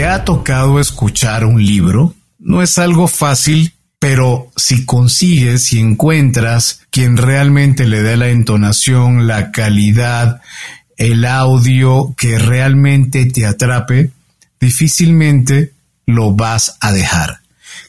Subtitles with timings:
[0.00, 2.14] ¿Te ha tocado escuchar un libro?
[2.38, 9.26] No es algo fácil, pero si consigues y encuentras quien realmente le dé la entonación,
[9.26, 10.40] la calidad,
[10.96, 14.10] el audio que realmente te atrape,
[14.58, 15.74] difícilmente
[16.06, 17.40] lo vas a dejar.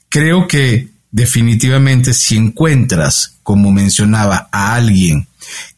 [0.10, 5.28] Creo que definitivamente si encuentras, como mencionaba, a alguien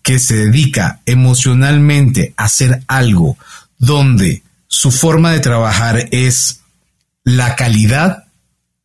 [0.01, 3.37] que se dedica emocionalmente a hacer algo
[3.77, 4.41] donde
[4.73, 6.61] su forma de trabajar es
[7.23, 8.23] la calidad,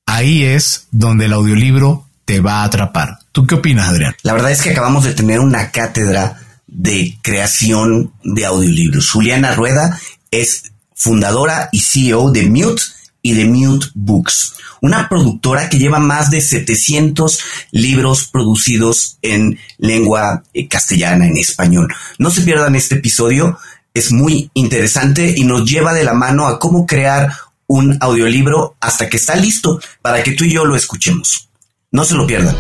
[0.05, 3.21] ahí es donde el audiolibro te va a atrapar.
[3.33, 4.15] ¿Tú qué opinas, Adrián?
[4.23, 9.11] La verdad es que acabamos de tener una cátedra de creación de audiolibros.
[9.11, 9.99] Juliana Rueda
[10.31, 12.83] es fundadora y CEO de Mute
[13.23, 20.45] y de Mute Books, una productora que lleva más de 700 libros producidos en lengua
[20.53, 21.89] eh, castellana, en español.
[22.19, 23.59] No se pierdan este episodio,
[23.95, 27.33] es muy interesante y nos lleva de la mano a cómo crear
[27.67, 31.49] un audiolibro hasta que está listo para que tú y yo lo escuchemos.
[31.91, 32.57] No se lo pierdan.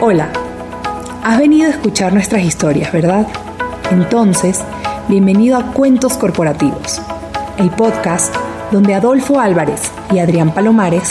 [0.00, 0.32] Hola,
[1.22, 3.26] has venido a escuchar nuestras historias, ¿verdad?
[3.90, 4.60] Entonces,
[5.08, 7.00] bienvenido a Cuentos Corporativos,
[7.58, 8.34] el podcast
[8.70, 11.10] donde Adolfo Álvarez y Adrián Palomares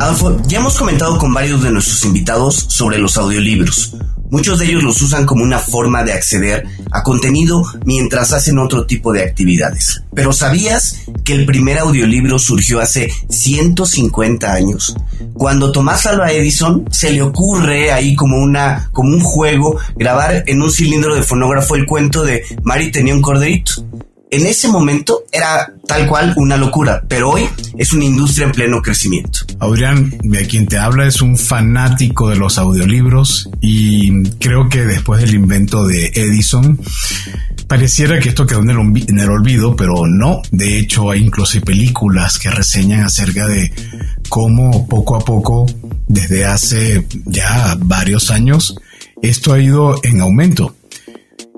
[0.00, 3.96] Adolfo, ya hemos comentado con varios de nuestros invitados sobre los audiolibros.
[4.28, 8.86] Muchos de ellos los usan como una forma de acceder a contenido mientras hacen otro
[8.86, 10.02] tipo de actividades.
[10.12, 14.96] Pero ¿sabías que el primer audiolibro surgió hace 150 años?
[15.34, 20.60] Cuando Tomás Alva Edison se le ocurre ahí como una como un juego grabar en
[20.60, 23.84] un cilindro de fonógrafo el cuento de Mari tenía un corderito
[24.34, 28.82] en ese momento era tal cual una locura, pero hoy es una industria en pleno
[28.82, 29.40] crecimiento.
[29.60, 35.20] Adrián, de quien te habla, es un fanático de los audiolibros y creo que después
[35.20, 36.80] del invento de Edison,
[37.68, 38.70] pareciera que esto quedó en
[39.18, 40.42] el, olvido, pero no.
[40.50, 43.72] De hecho, hay incluso películas que reseñan acerca de
[44.28, 45.66] cómo poco a poco,
[46.08, 48.74] desde hace ya varios años,
[49.22, 50.74] esto ha ido en aumento.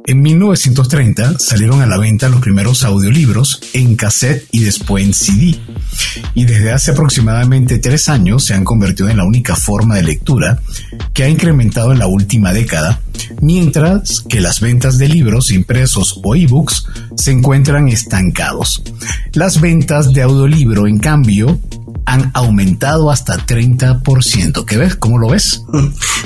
[0.08, 5.58] En 1930 salieron a la venta los primeros audiolibros en cassette y después en CD.
[6.32, 10.60] Y desde hace aproximadamente tres años se han convertido en la única forma de lectura
[11.12, 13.00] que ha incrementado en la última década,
[13.40, 18.82] mientras que las ventas de libros impresos o ebooks se encuentran estancados.
[19.32, 21.60] Las ventas de audiolibro, en cambio,
[22.04, 24.64] han aumentado hasta 30%.
[24.64, 24.96] ¿Qué ves?
[24.96, 25.62] ¿Cómo lo ves?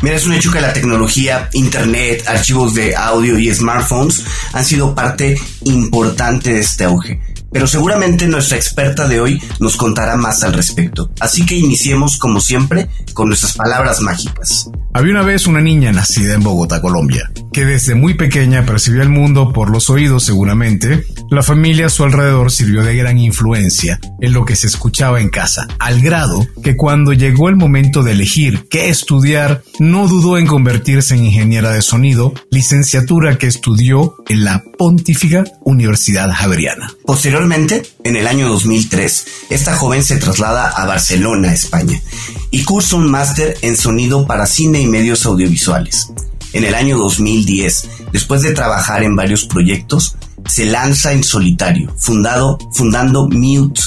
[0.02, 4.94] Mira, es un hecho que la tecnología, internet, archivos de audio y smartphones han sido
[4.94, 7.20] parte importante de este auge
[7.52, 11.10] pero seguramente nuestra experta de hoy nos contará más al respecto.
[11.20, 14.70] Así que iniciemos, como siempre, con nuestras palabras mágicas.
[14.92, 19.08] Había una vez una niña nacida en Bogotá, Colombia, que desde muy pequeña percibió el
[19.08, 21.04] mundo por los oídos seguramente.
[21.30, 25.28] La familia a su alrededor sirvió de gran influencia en lo que se escuchaba en
[25.28, 30.48] casa, al grado que cuando llegó el momento de elegir qué estudiar, no dudó en
[30.48, 36.92] convertirse en ingeniera de sonido, licenciatura que estudió en la Pontífica Universidad Javeriana.
[37.06, 42.02] Posteriormente, en el año 2003, esta joven se traslada a Barcelona, España,
[42.50, 46.08] y cursa un máster en sonido para cine y medios audiovisuales.
[46.52, 52.58] En el año 2010, después de trabajar en varios proyectos, se lanza en solitario, fundado,
[52.72, 53.80] fundando Mute,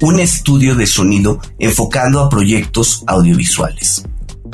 [0.00, 4.04] un estudio de sonido enfocando a proyectos audiovisuales.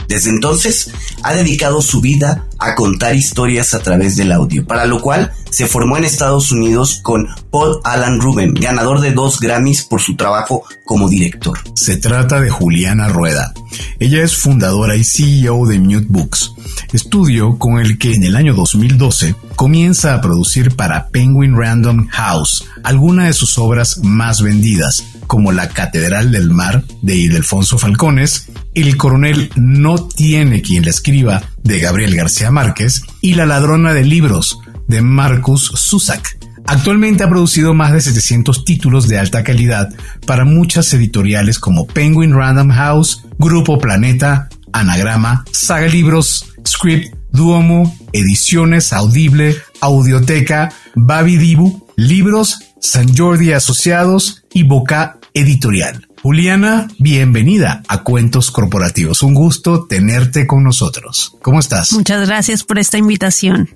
[0.09, 0.91] Desde entonces
[1.23, 5.67] ha dedicado su vida a contar historias a través del audio, para lo cual se
[5.67, 10.65] formó en Estados Unidos con Paul Alan Ruben, ganador de dos Grammys por su trabajo
[10.85, 11.59] como director.
[11.75, 13.53] Se trata de Juliana Rueda.
[13.99, 16.53] Ella es fundadora y CEO de Mute Books,
[16.93, 22.65] estudio con el que en el año 2012 comienza a producir para Penguin Random House
[22.83, 28.99] algunas de sus obras más vendidas, como La Catedral del Mar de Ildefonso Falcones, El
[28.99, 34.59] Coronel no tiene quien la escriba de Gabriel García Márquez y La Ladrona de Libros
[34.87, 36.39] de Marcus Zusak.
[36.67, 39.89] Actualmente ha producido más de 700 títulos de alta calidad
[40.27, 48.93] para muchas editoriales como Penguin Random House, Grupo Planeta, Anagrama, Saga Libros, Script, Duomo, Ediciones
[48.93, 56.07] Audible, Audioteca, Baby Dibu Libros San Jordi Asociados y Boca Editorial.
[56.27, 59.23] Juliana, bienvenida a Cuentos Corporativos.
[59.23, 61.37] Un gusto tenerte con nosotros.
[61.41, 61.93] ¿Cómo estás?
[61.93, 63.71] Muchas gracias por esta invitación.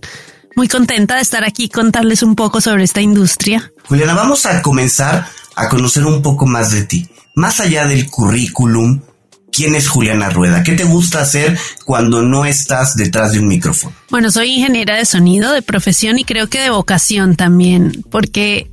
[0.57, 3.71] Muy contenta de estar aquí y contarles un poco sobre esta industria.
[3.87, 7.09] Juliana, vamos a comenzar a conocer un poco más de ti.
[7.37, 9.01] Más allá del currículum,
[9.53, 10.65] ¿quién es Juliana Rueda?
[10.65, 13.95] ¿Qué te gusta hacer cuando no estás detrás de un micrófono?
[14.11, 18.73] Bueno, soy ingeniera de sonido de profesión y creo que de vocación también, porque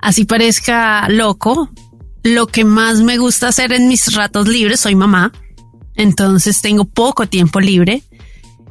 [0.00, 1.68] así parezca loco,
[2.24, 5.30] lo que más me gusta hacer en mis ratos libres, soy mamá,
[5.94, 8.02] entonces tengo poco tiempo libre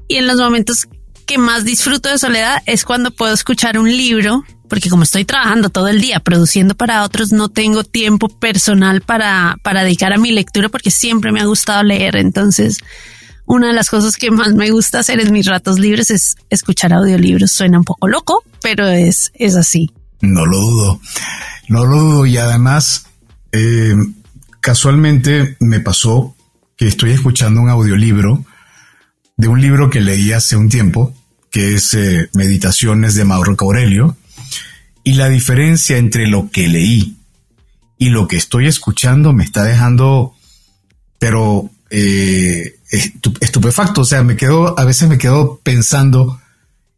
[0.10, 0.88] y en los momentos
[1.26, 5.70] que más disfruto de soledad es cuando puedo escuchar un libro, porque como estoy trabajando
[5.70, 10.32] todo el día produciendo para otros, no tengo tiempo personal para, para dedicar a mi
[10.32, 12.16] lectura porque siempre me ha gustado leer.
[12.18, 12.80] Entonces,
[13.46, 16.92] una de las cosas que más me gusta hacer en mis ratos libres es escuchar
[16.92, 17.52] audiolibros.
[17.52, 19.92] Suena un poco loco, pero es, es así.
[20.22, 21.02] No lo dudo,
[21.70, 22.26] no lo dudo.
[22.26, 23.06] Y además,
[23.54, 23.96] eh,
[24.60, 26.36] casualmente me pasó
[26.76, 28.44] que estoy escuchando un audiolibro
[29.38, 31.16] de un libro que leí hace un tiempo,
[31.52, 34.18] que es eh, Meditaciones de Mauro Aurelio,
[35.04, 37.18] y la diferencia entre lo que leí
[37.98, 40.34] y lo que estoy escuchando me está dejando,
[41.20, 44.02] pero eh, estupefacto.
[44.02, 46.42] O sea, me quedo, a veces me quedo pensando,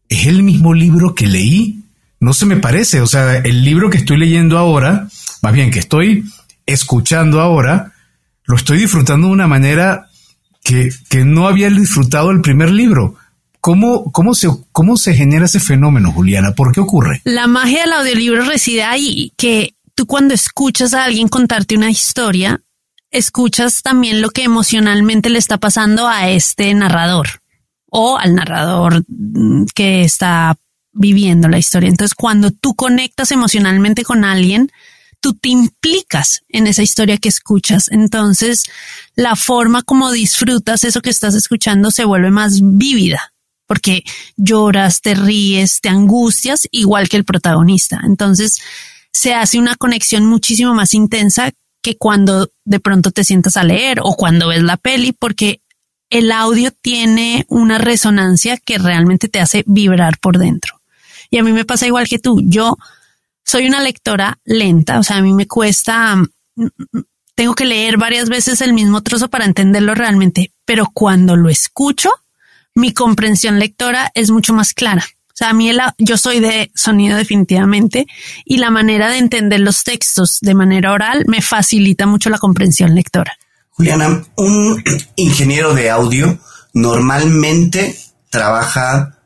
[0.07, 1.84] ¿es el mismo libro que leí?
[2.19, 3.02] No se me parece.
[3.02, 5.10] O sea, el libro que estoy leyendo ahora,
[5.42, 6.24] más bien que estoy
[6.65, 7.94] escuchando ahora,
[8.45, 10.09] lo estoy disfrutando de una manera
[10.63, 10.91] que,
[11.25, 13.15] no había disfrutado el primer libro.
[13.62, 16.53] ¿Cómo, cómo, se, ¿Cómo se genera ese fenómeno, Juliana?
[16.53, 17.21] ¿Por qué ocurre?
[17.23, 22.62] La magia del audiolibro reside ahí, que tú cuando escuchas a alguien contarte una historia,
[23.11, 27.27] escuchas también lo que emocionalmente le está pasando a este narrador
[27.89, 30.57] o al narrador mm, que está
[30.91, 31.89] viviendo la historia.
[31.89, 34.71] Entonces, cuando tú conectas emocionalmente con alguien,
[35.19, 37.89] tú te implicas en esa historia que escuchas.
[37.91, 38.63] Entonces,
[39.15, 43.33] la forma como disfrutas eso que estás escuchando se vuelve más vívida,
[43.67, 44.03] porque
[44.38, 48.01] lloras, te ríes, te angustias, igual que el protagonista.
[48.03, 48.59] Entonces,
[49.12, 51.51] se hace una conexión muchísimo más intensa
[51.81, 55.61] que cuando de pronto te sientas a leer o cuando ves la peli, porque
[56.09, 60.81] el audio tiene una resonancia que realmente te hace vibrar por dentro.
[61.29, 62.41] Y a mí me pasa igual que tú.
[62.44, 62.77] Yo
[63.45, 66.25] soy una lectora lenta, o sea, a mí me cuesta, mm,
[66.56, 67.00] mm,
[67.36, 72.09] tengo que leer varias veces el mismo trozo para entenderlo realmente, pero cuando lo escucho,
[72.74, 75.06] mi comprensión lectora es mucho más clara.
[75.27, 78.07] O sea, a mí yo soy de sonido definitivamente
[78.45, 82.95] y la manera de entender los textos de manera oral me facilita mucho la comprensión
[82.95, 83.33] lectora.
[83.69, 84.81] Juliana, un
[85.18, 86.39] ingeniero de audio
[86.74, 87.97] normalmente
[88.30, 89.19] trabaja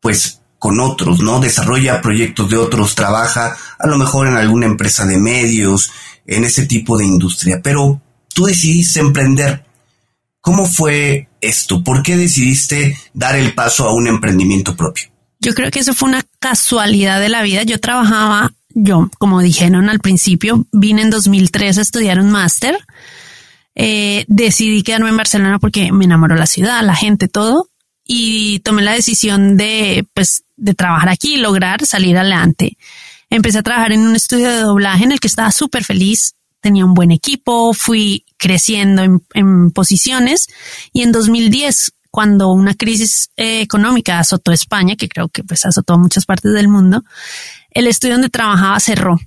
[0.00, 1.40] pues con otros, ¿no?
[1.40, 5.92] Desarrolla proyectos de otros, trabaja a lo mejor en alguna empresa de medios,
[6.24, 8.00] en ese tipo de industria, pero
[8.32, 9.66] tú decidiste emprender.
[10.40, 11.84] ¿Cómo fue esto?
[11.84, 15.10] ¿Por qué decidiste dar el paso a un emprendimiento propio?
[15.38, 17.64] Yo creo que eso fue una casualidad de la vida.
[17.64, 22.78] Yo trabajaba, yo, como dijeron al principio, vine en 2003 a estudiar un máster.
[23.74, 27.68] Eh, decidí quedarme en Barcelona porque me enamoró la ciudad, la gente, todo
[28.04, 32.76] y tomé la decisión de, pues, de trabajar aquí y lograr salir adelante.
[33.30, 36.84] Empecé a trabajar en un estudio de doblaje en el que estaba súper feliz, tenía
[36.84, 39.02] un buen equipo, fui creciendo
[39.34, 40.46] en, posiciones
[40.92, 45.94] y en 2010, cuando una crisis eh, económica azotó España, que creo que pues azotó
[45.94, 47.02] a muchas partes del mundo,
[47.70, 49.18] el estudio donde trabajaba cerró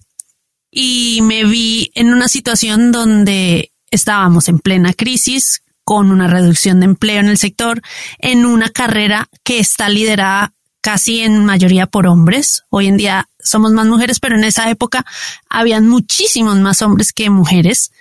[0.72, 6.86] y me vi en una situación donde estábamos en plena crisis, con una reducción de
[6.86, 7.82] empleo en el sector,
[8.20, 10.52] en una carrera que está liderada
[10.82, 12.66] casi en mayoría por hombres.
[12.70, 15.06] Hoy en día somos más mujeres, pero en esa época
[15.50, 17.94] habían muchísimos más hombres que mujeres.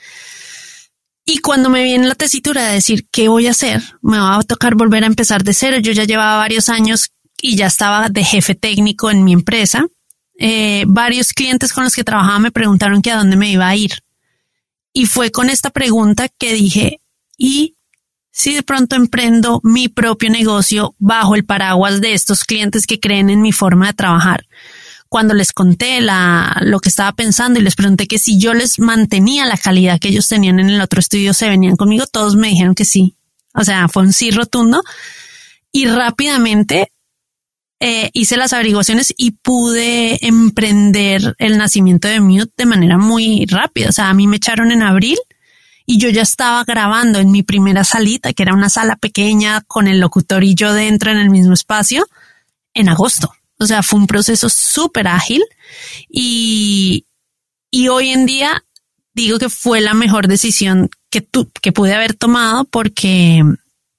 [1.24, 4.42] Y cuando me viene la tesitura de decir qué voy a hacer, me va a
[4.42, 5.76] tocar volver a empezar de cero.
[5.78, 9.86] Yo ya llevaba varios años y ya estaba de jefe técnico en mi empresa.
[10.40, 13.76] Eh, varios clientes con los que trabajaba me preguntaron que a dónde me iba a
[13.76, 13.92] ir.
[14.92, 17.00] Y fue con esta pregunta que dije,
[17.38, 17.75] ¿y
[18.36, 23.30] si de pronto emprendo mi propio negocio bajo el paraguas de estos clientes que creen
[23.30, 24.46] en mi forma de trabajar.
[25.08, 28.78] Cuando les conté la, lo que estaba pensando y les pregunté que si yo les
[28.78, 32.48] mantenía la calidad que ellos tenían en el otro estudio, se venían conmigo, todos me
[32.48, 33.16] dijeron que sí.
[33.54, 34.84] O sea, fue un sí rotundo.
[35.72, 36.92] Y rápidamente
[37.80, 43.88] eh, hice las averiguaciones y pude emprender el nacimiento de Mute de manera muy rápida.
[43.88, 45.16] O sea, a mí me echaron en abril
[45.86, 49.86] y yo ya estaba grabando en mi primera salita, que era una sala pequeña con
[49.86, 52.06] el locutor y yo dentro en el mismo espacio,
[52.74, 53.32] en agosto.
[53.58, 55.42] O sea, fue un proceso súper ágil
[56.10, 57.06] y,
[57.70, 58.64] y hoy en día
[59.14, 63.42] digo que fue la mejor decisión que, tu, que pude haber tomado porque,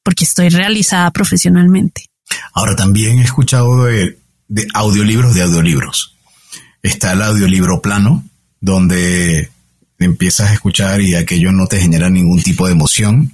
[0.04, 2.10] porque estoy realizada profesionalmente.
[2.54, 6.16] Ahora también he escuchado de, de audiolibros de audiolibros.
[6.84, 8.24] Está el audiolibro plano,
[8.60, 9.50] donde
[10.00, 13.34] empiezas a escuchar y aquello no te genera ningún tipo de emoción.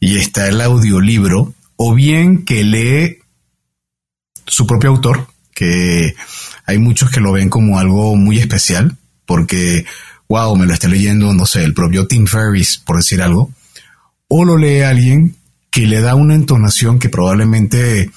[0.00, 3.18] Y está el audiolibro, o bien que lee
[4.46, 6.14] su propio autor, que
[6.66, 9.86] hay muchos que lo ven como algo muy especial, porque,
[10.28, 13.50] wow, me lo está leyendo, no sé, el propio Tim Ferriss, por decir algo,
[14.28, 15.36] o lo lee alguien
[15.70, 18.10] que le da una entonación que probablemente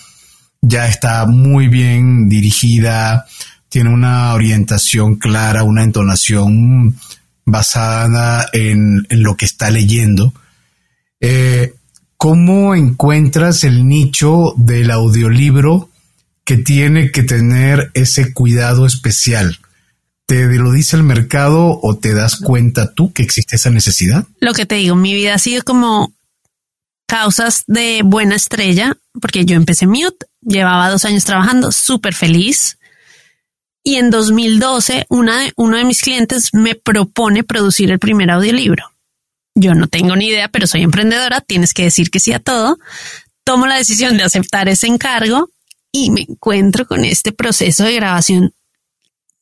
[0.62, 3.26] ya está muy bien dirigida,
[3.70, 7.00] tiene una orientación clara, una entonación
[7.52, 10.34] basada en, lo que está leyendo.
[11.20, 11.74] Eh,
[12.18, 15.90] ¿Cómo encuentras el nicho del audiolibro
[16.44, 19.60] que tiene que tener ese cuidado especial?
[20.26, 24.26] ¿Te lo dice el mercado o te das cuenta tú que existe esa necesidad?
[24.40, 26.14] Lo que te digo, mi vida ha sido como
[27.08, 32.79] causas de buena estrella, porque yo empecé Mute, llevaba dos años trabajando, súper feliz.
[33.84, 38.92] Y en 2012, una de, uno de mis clientes me propone producir el primer audiolibro.
[39.56, 42.78] Yo no tengo ni idea, pero soy emprendedora, tienes que decir que sí a todo.
[43.44, 45.50] Tomo la decisión de aceptar ese encargo
[45.92, 48.54] y me encuentro con este proceso de grabación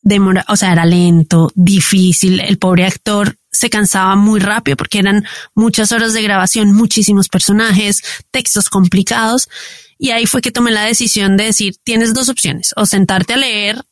[0.07, 2.39] demora, o sea, era lento, difícil.
[2.39, 8.01] El pobre actor se cansaba muy rápido porque eran muchas horas de grabación, muchísimos personajes,
[8.31, 9.49] textos complicados.
[9.97, 13.37] Y ahí fue que tomé la decisión de decir, tienes dos opciones, o sentarte a
[13.37, 13.83] leer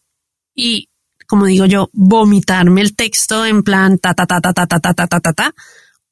[0.55, 0.89] y,
[1.27, 4.93] como digo yo, vomitarme el texto en plan ta, ta, ta, ta, ta, ta, ta,
[4.93, 5.53] ta, ta, ta, ta,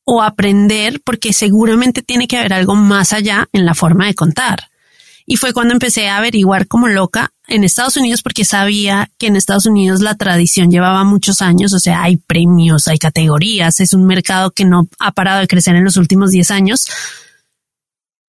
[0.03, 4.69] o aprender porque seguramente tiene que haber algo más allá en la forma de contar.
[5.25, 9.35] Y fue cuando empecé a averiguar como loca en Estados Unidos porque sabía que en
[9.35, 14.05] Estados Unidos la tradición llevaba muchos años, o sea, hay premios, hay categorías, es un
[14.05, 16.87] mercado que no ha parado de crecer en los últimos 10 años.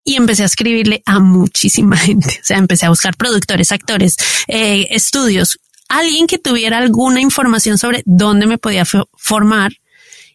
[0.04, 4.16] Y empecé a escribirle a muchísima gente, o sea, empecé a buscar productores, actores,
[4.47, 5.59] eh, estudios,
[5.99, 9.73] alguien que tuviera alguna información sobre dónde me podía formar.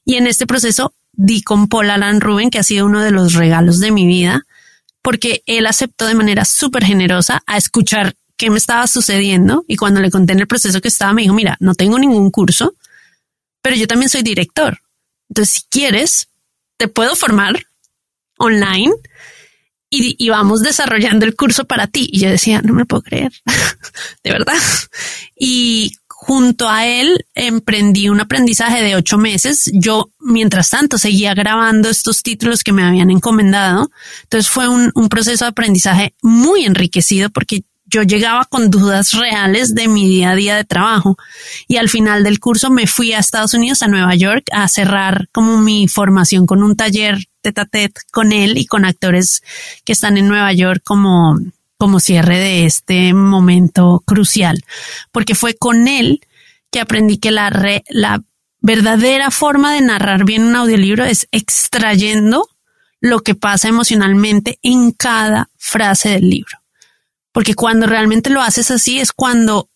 [0.06, 3.34] Y en este proceso di con Paul Alan Rubin, que ha sido uno de los
[3.34, 4.46] regalos de mi vida,
[5.02, 10.00] porque él aceptó de manera súper generosa a escuchar qué me estaba sucediendo y cuando
[10.00, 12.74] le conté en el proceso que estaba me dijo, mira, no tengo ningún curso,
[13.62, 14.80] pero yo también soy director.
[15.30, 16.30] Entonces, si quieres,
[16.78, 17.66] te puedo formar
[18.38, 18.94] online
[19.90, 22.08] y, vamos desarrollando el curso para ti.
[22.12, 23.32] Y yo decía, no me puedo creer,
[24.24, 24.58] de verdad.
[25.36, 29.72] Y junto a él emprendí un aprendizaje de ocho meses.
[29.74, 33.90] Yo, mientras tanto, seguía grabando estos títulos que me habían encomendado.
[34.24, 39.74] Entonces fue un, un proceso de aprendizaje muy enriquecido porque yo llegaba con dudas reales
[39.74, 41.18] de mi día a día de trabajo
[41.68, 45.28] y al final del curso me fui a Estados Unidos, a Nueva York, a cerrar
[45.32, 49.42] como mi formación con un taller tete a tete con él y con actores
[49.86, 51.38] que están en Nueva York como,
[51.78, 54.64] como cierre de este momento crucial,
[55.12, 56.22] porque fue con él
[56.72, 57.50] que aprendí que la,
[57.90, 58.22] la
[58.62, 62.48] verdadera forma de narrar bien un audiolibro es extrayendo
[63.02, 66.60] lo que pasa emocionalmente en cada frase del libro.
[67.32, 69.70] Porque cuando realmente lo haces así es cuando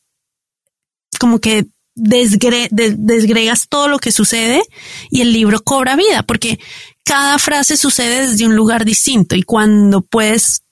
[1.19, 4.61] como que desgregas todo lo que sucede
[5.09, 6.59] y el libro cobra vida, porque
[7.03, 10.63] cada frase sucede desde un lugar distinto y cuando puedes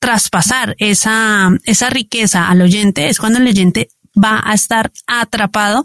[0.00, 3.88] traspasar esa, esa riqueza al oyente es cuando el oyente
[4.22, 5.84] va a estar atrapado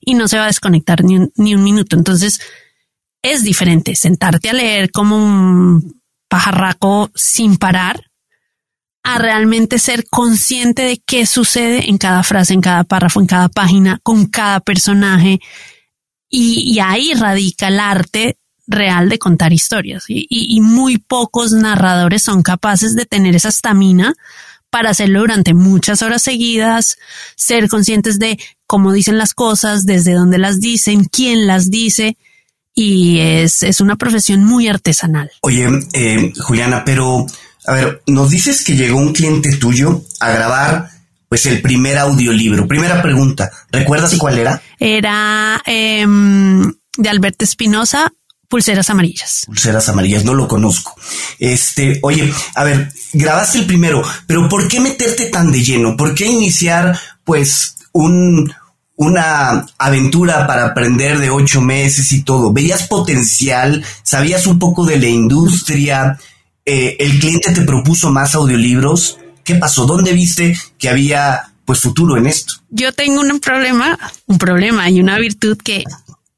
[0.00, 1.96] y no se va a desconectar ni un, ni un minuto.
[1.96, 2.40] Entonces
[3.22, 8.09] es diferente sentarte a leer como un pajarraco sin parar
[9.02, 13.48] a realmente ser consciente de qué sucede en cada frase, en cada párrafo, en cada
[13.48, 15.40] página, con cada personaje.
[16.28, 20.04] Y, ahí radica el arte real de contar historias.
[20.08, 24.14] Y, muy pocos narradores son capaces de tener esa estamina
[24.68, 26.96] para hacerlo durante muchas horas seguidas,
[27.34, 32.16] ser conscientes de cómo dicen las cosas, desde dónde las dicen, quién las dice.
[32.72, 35.32] Y es, es una profesión muy artesanal.
[35.40, 37.26] Oye, eh, Juliana, pero
[37.70, 40.90] a ver, nos dices que llegó un cliente tuyo a grabar
[41.28, 42.66] pues el primer audiolibro.
[42.66, 44.60] Primera pregunta, ¿recuerdas cuál era?
[44.80, 46.64] Era em,
[46.98, 48.12] de Alberto Espinosa,
[48.48, 49.44] Pulseras Amarillas.
[49.46, 50.96] Pulseras Amarillas, no lo conozco.
[51.38, 55.96] Este, oye, a ver, grabaste el primero, pero ¿por qué meterte tan de lleno?
[55.96, 58.52] ¿Por qué iniciar pues un,
[58.96, 62.52] una aventura para aprender de ocho meses y todo?
[62.52, 63.84] ¿Veías potencial?
[64.02, 66.18] ¿Sabías un poco de la industria?
[66.72, 69.18] Eh, el cliente te propuso más audiolibros.
[69.42, 69.86] ¿Qué pasó?
[69.86, 72.54] ¿Dónde viste que había pues futuro en esto?
[72.68, 75.82] Yo tengo un problema, un problema y una virtud que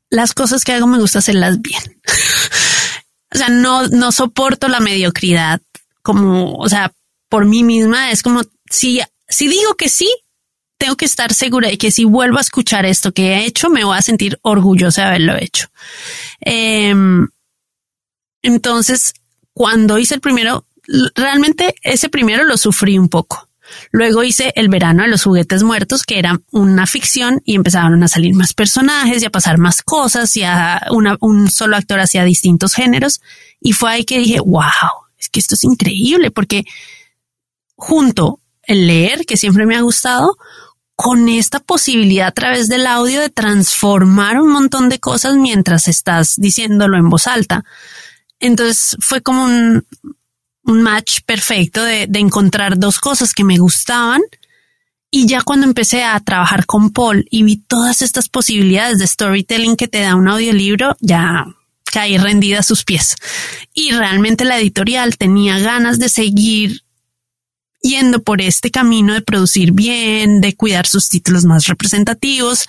[0.08, 1.82] las cosas que hago me gusta hacerlas bien.
[3.34, 5.60] o sea, no, no soporto la mediocridad
[6.00, 6.94] como, o sea,
[7.28, 10.10] por mí misma es como si, si digo que sí,
[10.78, 13.84] tengo que estar segura de que si vuelvo a escuchar esto que he hecho, me
[13.84, 15.68] voy a sentir orgullosa de haberlo hecho.
[16.40, 17.28] Em,
[18.40, 19.12] entonces,
[19.54, 20.66] cuando hice el primero,
[21.14, 23.48] realmente ese primero lo sufrí un poco.
[23.90, 28.08] Luego hice El verano de los juguetes muertos, que era una ficción y empezaron a
[28.08, 32.74] salir más personajes y a pasar más cosas y a un solo actor hacía distintos
[32.74, 33.20] géneros.
[33.60, 34.62] Y fue ahí que dije, wow,
[35.18, 36.64] es que esto es increíble porque
[37.76, 40.36] junto el leer, que siempre me ha gustado,
[40.94, 46.36] con esta posibilidad a través del audio de transformar un montón de cosas mientras estás
[46.36, 47.64] diciéndolo en voz alta.
[48.42, 49.86] Entonces fue como un,
[50.64, 54.20] match perfecto de, de, encontrar dos cosas que me gustaban.
[55.10, 59.76] Y ya cuando empecé a trabajar con Paul y vi todas estas posibilidades de storytelling
[59.76, 61.46] que te da un audiolibro, ya
[61.84, 63.14] caí rendida a sus pies.
[63.74, 66.82] Y realmente la editorial tenía ganas de seguir
[67.82, 72.66] yendo por este camino de producir bien, de cuidar sus títulos más representativos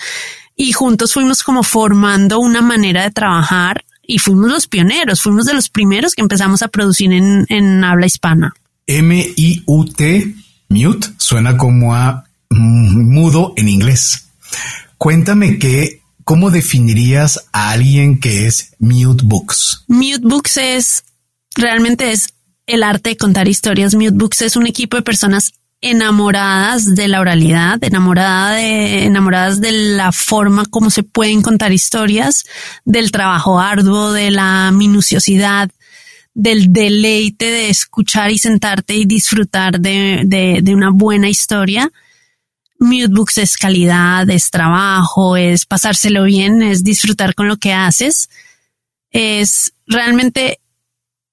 [0.55, 5.53] y juntos fuimos como formando una manera de trabajar y fuimos los pioneros, fuimos de
[5.53, 8.53] los primeros que empezamos a producir en, habla hispana.
[8.85, 10.35] M-I-U-T,
[10.69, 14.27] mute, suena como a mudo en inglés.
[14.97, 19.85] Cuéntame que, ¿cómo definirías a alguien que es Mute Books?
[19.87, 21.03] Mute Books es,
[21.55, 22.33] realmente es
[22.67, 23.95] el arte de contar historias.
[23.95, 29.71] Mute Books es un equipo de personas enamoradas de la oralidad, enamorada de, enamoradas de
[29.71, 32.45] la forma como se pueden contar historias,
[32.85, 35.69] del trabajo arduo, de la minuciosidad,
[36.33, 41.91] del deleite de escuchar y sentarte y disfrutar de, de, de una buena historia.
[42.79, 48.29] Mute Books es calidad, es trabajo, es pasárselo bien, es disfrutar con lo que haces.
[49.11, 50.59] Es realmente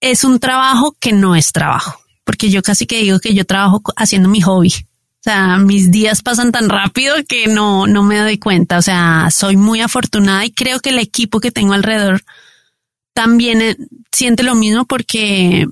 [0.01, 2.00] es un trabajo que no es trabajo,
[2.31, 4.73] porque yo casi que digo que yo trabajo haciendo mi hobby.
[4.73, 8.79] O sea, mis días pasan tan rápido que no, no me doy cuenta.
[8.79, 12.23] O sea, soy muy afortunada y creo que el equipo que tengo alrededor
[13.15, 13.77] también eh,
[14.13, 15.67] siente lo mismo porque,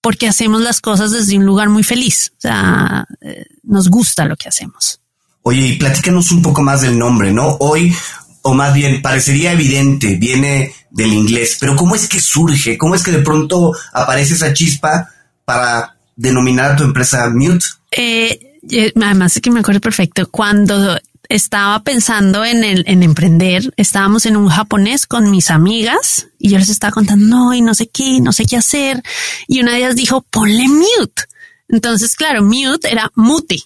[0.00, 2.32] porque hacemos las cosas desde un lugar muy feliz.
[2.38, 5.02] O sea, eh, nos gusta lo que hacemos.
[5.42, 7.58] Oye, y platícanos un poco más del nombre, ¿no?
[7.60, 7.94] Hoy
[8.40, 12.78] o más bien parecería evidente, viene del inglés, pero ¿cómo es que surge?
[12.78, 15.10] ¿Cómo es que de pronto aparece esa chispa
[15.46, 17.64] para denominar a tu empresa Mute?
[17.92, 24.26] Eh, además es que me acuerdo perfecto, cuando estaba pensando en, el, en emprender, estábamos
[24.26, 27.88] en un japonés con mis amigas y yo les estaba contando, no, y no sé
[27.88, 29.02] qué, no sé qué hacer.
[29.48, 31.22] Y una de ellas dijo, ponle mute.
[31.68, 33.56] Entonces, claro, mute era mute.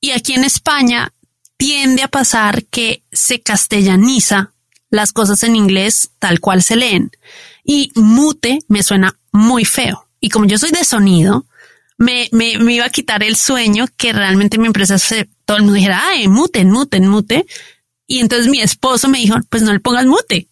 [0.00, 1.12] Y aquí en España
[1.56, 4.52] tiende a pasar que se castellaniza
[4.90, 7.10] las cosas en inglés tal cual se leen.
[7.64, 10.07] Y mute me suena muy feo.
[10.20, 11.46] Y como yo soy de sonido,
[11.96, 15.76] me, me, iba a quitar el sueño que realmente mi empresa se, todo el mundo
[15.76, 17.46] dijera, ay, mute, mute, mute.
[18.06, 20.48] Y entonces mi esposo me dijo, pues no le pongas mute,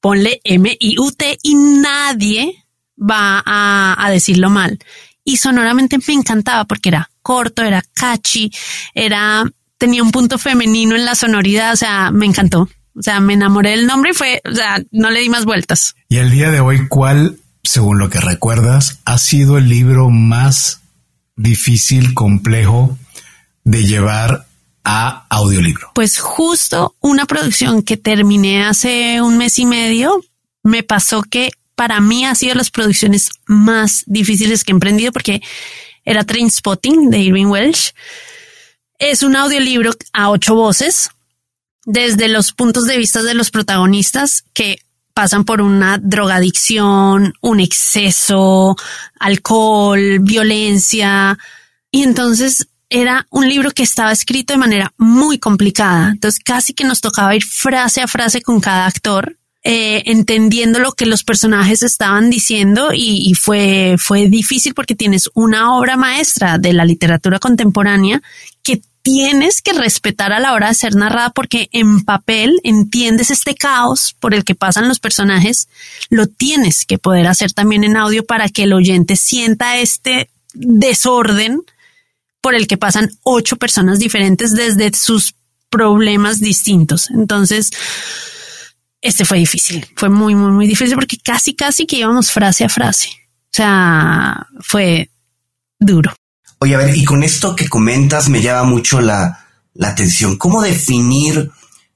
[0.00, 2.64] ponle M-I-U-T y nadie
[2.98, 4.78] va a, a decirlo mal.
[5.24, 8.50] Y sonoramente me encantaba porque era corto, era catchy,
[8.94, 9.44] era
[9.78, 12.68] tenía un punto femenino en la sonoridad, o sea, me encantó.
[12.94, 15.94] O sea, me enamoré del nombre y fue, o sea, no le di más vueltas.
[16.08, 20.80] Y el día de hoy, ¿cuál, según lo que recuerdas, ha sido el libro más
[21.36, 22.98] difícil, complejo
[23.64, 24.46] de llevar
[24.84, 25.90] a audiolibro?
[25.94, 30.24] Pues justo una producción que terminé hace un mes y medio,
[30.62, 35.42] me pasó que para mí ha sido las producciones más difíciles que he emprendido porque
[36.04, 37.92] era Train Spotting de Irving Welsh
[38.98, 41.10] es un audiolibro a ocho voces
[41.84, 44.78] desde los puntos de vista de los protagonistas que
[45.18, 48.76] pasan por una drogadicción, un exceso,
[49.18, 51.36] alcohol, violencia.
[51.90, 56.10] Y entonces era un libro que estaba escrito de manera muy complicada.
[56.10, 60.92] Entonces casi que nos tocaba ir frase a frase con cada actor, eh, entendiendo lo
[60.92, 66.58] que los personajes estaban diciendo y, y, fue, fue difícil porque tienes una obra maestra
[66.58, 68.22] de la literatura contemporánea
[69.02, 74.14] tienes que respetar a la hora de ser narrada porque en papel entiendes este caos
[74.20, 75.68] por el que pasan los personajes,
[76.10, 81.62] lo tienes que poder hacer también en audio para que el oyente sienta este desorden
[82.40, 85.34] por el que pasan ocho personas diferentes desde sus
[85.70, 87.10] problemas distintos.
[87.10, 87.70] Entonces,
[89.00, 92.68] este fue difícil, fue muy, muy, muy difícil porque casi, casi que íbamos frase a
[92.68, 93.10] frase.
[93.44, 95.10] O sea, fue
[95.78, 96.14] duro.
[96.60, 100.36] Oye, a ver, y con esto que comentas me llama mucho la, la atención.
[100.36, 101.50] ¿Cómo definir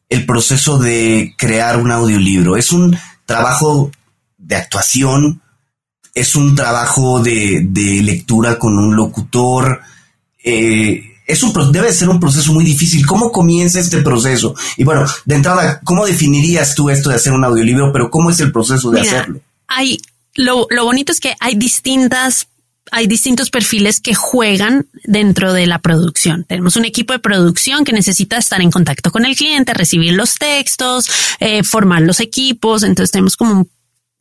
[0.09, 2.57] el proceso de crear un audiolibro?
[2.57, 2.96] ¿Es un
[3.27, 3.90] trabajo
[4.38, 5.42] de actuación?
[6.14, 9.81] ¿Es un trabajo de, de lectura con un locutor?
[10.44, 13.07] Eh, es un, debe ser un proceso muy difícil.
[13.07, 14.55] ¿Cómo comienza este proceso?
[14.77, 17.92] Y bueno, de entrada, ¿cómo definirías tú esto de hacer un audiolibro?
[17.92, 19.40] Pero ¿cómo es el proceso de hacerlo?
[19.66, 19.98] Hay,
[20.35, 22.48] lo, lo bonito es que hay distintas
[22.90, 26.45] hay distintos perfiles que juegan dentro de la producción.
[26.45, 30.35] Tenemos un equipo de producción que necesita estar en contacto con el cliente, recibir los
[30.35, 32.83] textos, eh, formar los equipos.
[32.83, 33.66] Entonces tenemos como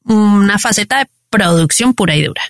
[0.06, 2.42] una faceta de producción pura y dura.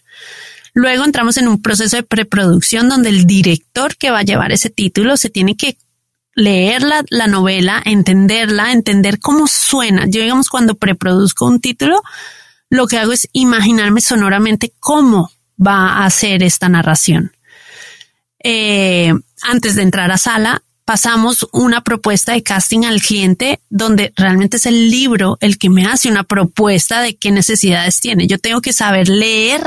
[0.73, 4.69] Luego entramos en un proceso de preproducción donde el director que va a llevar ese
[4.69, 5.77] título se tiene que
[6.33, 10.05] leer la, la novela, entenderla, entender cómo suena.
[10.07, 12.01] Yo digamos cuando preproduzco un título,
[12.69, 15.29] lo que hago es imaginarme sonoramente cómo
[15.65, 17.31] va a hacer esta narración.
[18.43, 24.57] Eh, antes de entrar a sala, pasamos una propuesta de casting al cliente donde realmente
[24.57, 28.27] es el libro el que me hace una propuesta de qué necesidades tiene.
[28.27, 29.61] Yo tengo que saber leer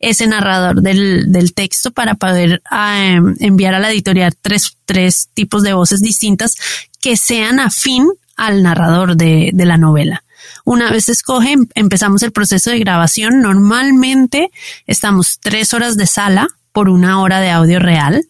[0.00, 5.74] ese narrador del, texto para poder eh, enviar a la editorial tres, tres tipos de
[5.74, 6.56] voces distintas
[7.00, 10.24] que sean afín al narrador de, de la novela.
[10.64, 13.40] Una vez escoge, empezamos el proceso de grabación.
[13.40, 14.50] Normalmente
[14.86, 18.24] estamos tres horas de sala por una hora de audio real.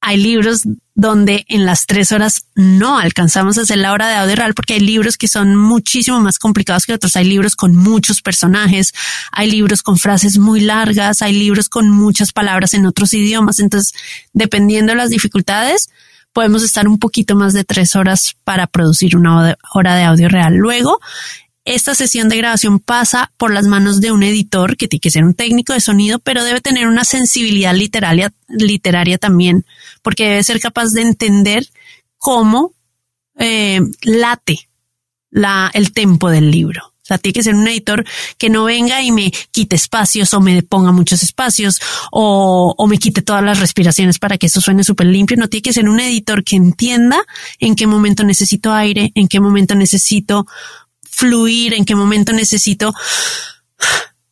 [0.00, 0.62] Hay libros
[0.94, 4.74] donde en las tres horas no alcanzamos a hacer la hora de audio real porque
[4.74, 7.16] hay libros que son muchísimo más complicados que otros.
[7.16, 8.92] Hay libros con muchos personajes,
[9.32, 13.60] hay libros con frases muy largas, hay libros con muchas palabras en otros idiomas.
[13.60, 13.94] Entonces,
[14.32, 15.90] dependiendo de las dificultades,
[16.32, 20.54] podemos estar un poquito más de tres horas para producir una hora de audio real.
[20.54, 21.00] Luego,
[21.64, 25.24] esta sesión de grabación pasa por las manos de un editor que tiene que ser
[25.24, 29.64] un técnico de sonido, pero debe tener una sensibilidad literaria, literaria también,
[30.02, 31.66] porque debe ser capaz de entender
[32.16, 32.72] cómo
[33.38, 34.68] eh, late
[35.30, 38.04] la, el tempo del libro sea, tiene que ser un editor
[38.38, 42.98] que no venga y me quite espacios o me ponga muchos espacios o, o me
[42.98, 45.36] quite todas las respiraciones para que eso suene súper limpio.
[45.36, 47.18] No tiene que ser un editor que entienda
[47.58, 50.46] en qué momento necesito aire, en qué momento necesito
[51.02, 52.94] fluir, en qué momento necesito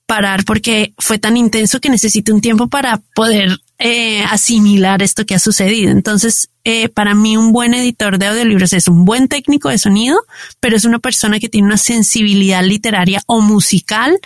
[0.06, 5.34] parar porque fue tan intenso que necesito un tiempo para poder eh, asimilar esto que
[5.34, 5.90] ha sucedido.
[5.90, 10.18] Entonces, eh, para mí un buen editor de audiolibros es un buen técnico de sonido,
[10.60, 14.18] pero es una persona que tiene una sensibilidad literaria o musical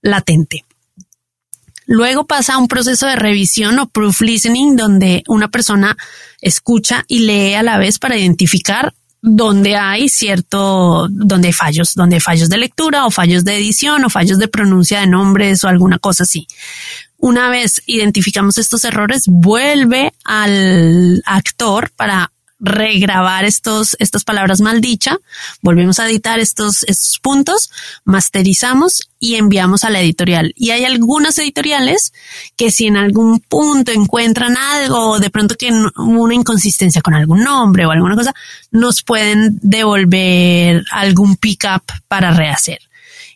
[0.00, 0.64] latente.
[1.86, 5.96] Luego pasa a un proceso de revisión o proof listening donde una persona
[6.40, 12.16] escucha y lee a la vez para identificar donde hay cierto, donde hay fallos, donde
[12.16, 15.68] hay fallos de lectura o fallos de edición o fallos de pronuncia de nombres o
[15.68, 16.46] alguna cosa así.
[17.24, 25.16] Una vez identificamos estos errores, vuelve al actor para regrabar estos, estas palabras mal dichas,
[25.62, 27.70] volvemos a editar estos, estos puntos,
[28.04, 30.52] masterizamos y enviamos a la editorial.
[30.54, 32.12] Y hay algunas editoriales
[32.56, 37.86] que si en algún punto encuentran algo, de pronto que una inconsistencia con algún nombre
[37.86, 38.34] o alguna cosa,
[38.70, 42.80] nos pueden devolver algún pickup para rehacer.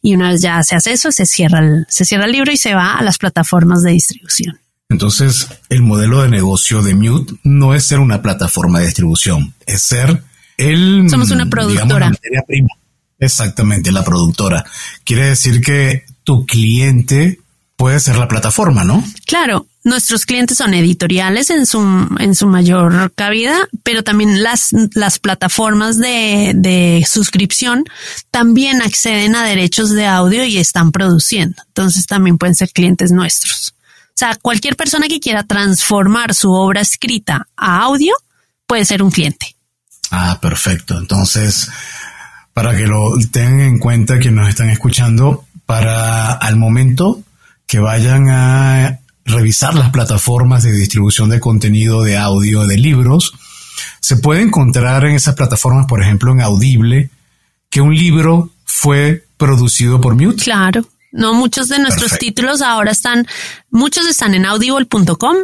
[0.02, 2.56] Y una vez ya se hace eso, se cierra el, se cierra el libro y
[2.56, 4.58] se va a las plataformas de distribución.
[4.90, 9.82] Entonces, el modelo de negocio de Mute no es ser una plataforma de distribución, es
[9.82, 10.22] ser
[10.56, 11.08] el...
[11.10, 12.10] Somos una productora.
[12.46, 12.68] prima.
[13.18, 14.64] Exactamente, la productora.
[15.04, 17.40] Quiere decir que tu cliente
[17.78, 19.04] puede ser la plataforma, ¿no?
[19.24, 21.78] Claro, nuestros clientes son editoriales en su,
[22.18, 27.84] en su mayor cabida, pero también las, las plataformas de, de suscripción
[28.32, 31.62] también acceden a derechos de audio y están produciendo.
[31.68, 33.74] Entonces también pueden ser clientes nuestros.
[34.08, 38.12] O sea, cualquier persona que quiera transformar su obra escrita a audio
[38.66, 39.54] puede ser un cliente.
[40.10, 40.98] Ah, perfecto.
[40.98, 41.70] Entonces,
[42.52, 47.22] para que lo tengan en cuenta que nos están escuchando, para al momento
[47.68, 53.34] que vayan a revisar las plataformas de distribución de contenido de audio de libros,
[54.00, 57.10] se puede encontrar en esas plataformas, por ejemplo, en Audible,
[57.70, 60.42] que un libro fue producido por Mute.
[60.42, 60.88] Claro.
[61.12, 63.26] No, muchos de nuestros títulos ahora están,
[63.70, 65.36] muchos están en audible.com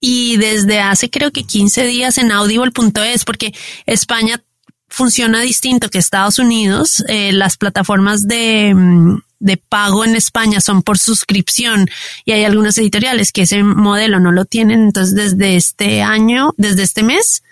[0.00, 3.54] y desde hace creo que 15 días en audible.es porque
[3.86, 4.42] España
[4.88, 7.04] funciona distinto que Estados Unidos.
[7.08, 11.88] Eh, las plataformas de, mm, de pago en España son por suscripción
[12.24, 14.82] y hay algunas editoriales que ese modelo no lo tienen.
[14.82, 17.42] Entonces, desde este año, desde este mes,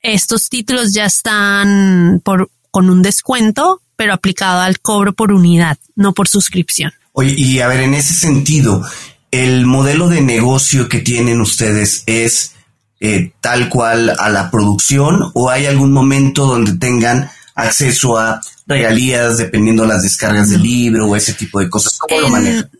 [0.00, 6.14] estos títulos ya están por, con un descuento pero aplicado al cobro por unidad, no
[6.14, 6.92] por suscripción.
[7.10, 8.86] Oye, y a ver, en ese sentido,
[9.32, 12.52] ¿el modelo de negocio que tienen ustedes es
[13.00, 17.28] eh, tal cual a la producción o hay algún momento donde tengan
[17.58, 21.98] acceso a regalías dependiendo las descargas del libro o ese tipo de cosas?
[21.98, 22.70] ¿Cómo lo manejan?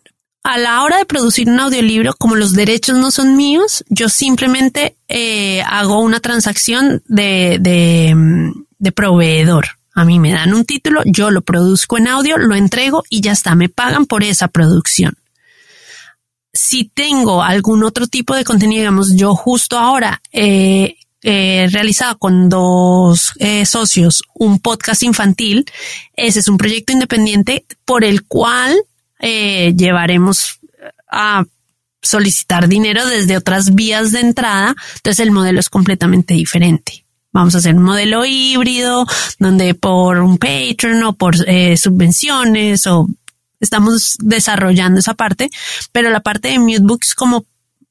[0.45, 4.97] A la hora de producir un audiolibro, como los derechos no son míos, yo simplemente
[5.09, 8.15] eh, hago una transacción de, de,
[8.79, 9.67] de proveedor.
[9.95, 13.33] A mí me dan un título, yo lo produzco en audio, lo entrego y ya
[13.33, 15.15] está, me pagan por esa producción.
[16.53, 23.33] Si tengo algún otro tipo de contenido, digamos, yo justo ahora eh, realizado con dos
[23.39, 25.65] eh, socios un podcast infantil,
[26.15, 28.77] ese es un proyecto independiente por el cual
[29.21, 30.61] eh, llevaremos
[31.11, 31.45] a
[32.01, 37.05] solicitar dinero desde otras vías de entrada, entonces el modelo es completamente diferente.
[37.33, 39.07] Vamos a hacer un modelo híbrido
[39.39, 43.09] donde por un Patreon o por eh, subvenciones o
[43.61, 45.51] estamos desarrollando esa parte,
[45.93, 47.45] pero la parte de Mutebooks como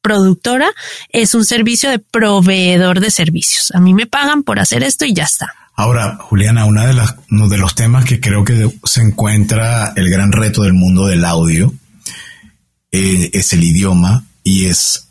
[0.07, 0.69] productora
[1.09, 3.73] es un servicio de proveedor de servicios.
[3.75, 5.53] A mí me pagan por hacer esto y ya está.
[5.75, 6.95] Ahora, Juliana, una de
[7.29, 11.25] uno de los temas que creo que se encuentra el gran reto del mundo del
[11.25, 11.73] audio
[12.91, 15.09] eh, es el idioma y es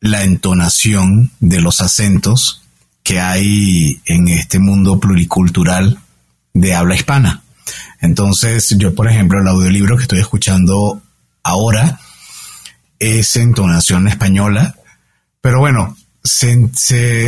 [0.00, 2.62] la entonación de los acentos
[3.02, 5.98] que hay en este mundo pluricultural
[6.54, 7.42] de habla hispana.
[8.00, 11.02] Entonces, yo, por ejemplo, el audiolibro que estoy escuchando
[11.42, 12.00] ahora
[12.98, 14.76] es entonación española,
[15.40, 15.96] pero bueno,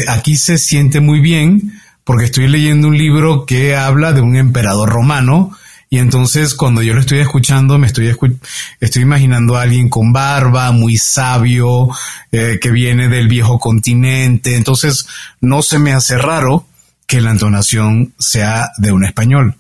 [0.09, 4.91] aquí se siente muy bien porque estoy leyendo un libro que habla de un emperador
[4.91, 5.57] romano
[5.89, 8.15] y entonces cuando yo lo estoy escuchando me estoy,
[8.81, 11.89] estoy imaginando a alguien con barba, muy sabio,
[12.31, 15.07] eh, que viene del viejo continente, entonces
[15.41, 16.67] no se me hace raro
[17.07, 19.57] que la entonación sea de un español.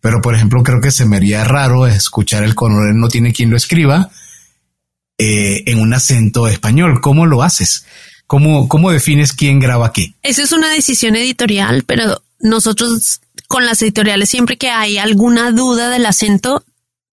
[0.00, 3.50] Pero por ejemplo creo que se me haría raro escuchar el coronel no tiene quien
[3.50, 4.10] lo escriba
[5.18, 7.00] eh, en un acento español.
[7.00, 7.86] ¿Cómo lo haces?
[8.26, 10.14] ¿Cómo, ¿Cómo defines quién graba qué?
[10.22, 15.90] Esa es una decisión editorial, pero nosotros con las editoriales, siempre que hay alguna duda
[15.90, 16.64] del acento,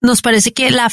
[0.01, 0.89] nos parece que la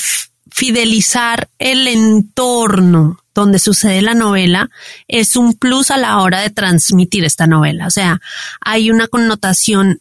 [0.51, 4.71] fidelizar el entorno donde sucede la novela
[5.07, 7.87] es un plus a la hora de transmitir esta novela.
[7.87, 8.21] O sea,
[8.61, 10.01] hay una connotación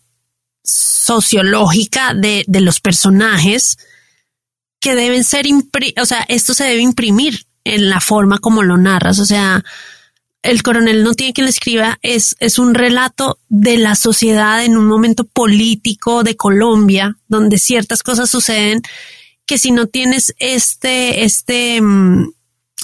[0.64, 3.78] sociológica de, de los personajes
[4.80, 5.46] que deben ser,
[6.00, 9.20] o sea, esto se debe imprimir en la forma como lo narras.
[9.20, 9.64] O sea,
[10.44, 14.78] el coronel no tiene quien le escriba, es, es un relato de la sociedad en
[14.78, 18.82] un momento político de Colombia, donde ciertas cosas suceden
[19.46, 22.32] que si no tienes este, este mm,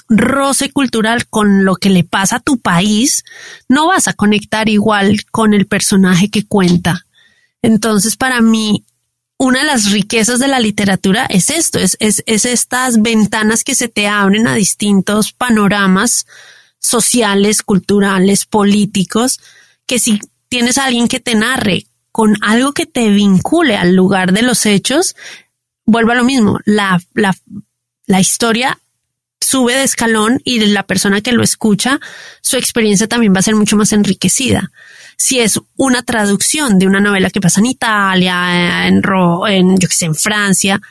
[0.09, 3.23] roce cultural con lo que le pasa a tu país,
[3.69, 7.05] no vas a conectar igual con el personaje que cuenta.
[7.61, 8.85] Entonces, para mí,
[9.43, 13.75] una de las riquezas de la literatura es esto, es, es, es estas ventanas que
[13.75, 16.25] se te abren a distintos panoramas
[16.79, 19.41] sociales, culturales, políticos,
[19.85, 24.31] que si tienes a alguien que te narre con algo que te vincule al lugar
[24.31, 25.13] de los hechos,
[25.85, 26.59] vuelve a lo mismo.
[26.63, 27.35] La, la,
[28.05, 28.79] la historia
[29.41, 31.99] sube de escalón y la persona que lo escucha,
[32.41, 34.71] su experiencia también va a ser mucho más enriquecida.
[35.17, 39.01] Si es una traducción de una novela que pasa en Italia, en,
[39.47, 40.81] en yo que sé, en Francia,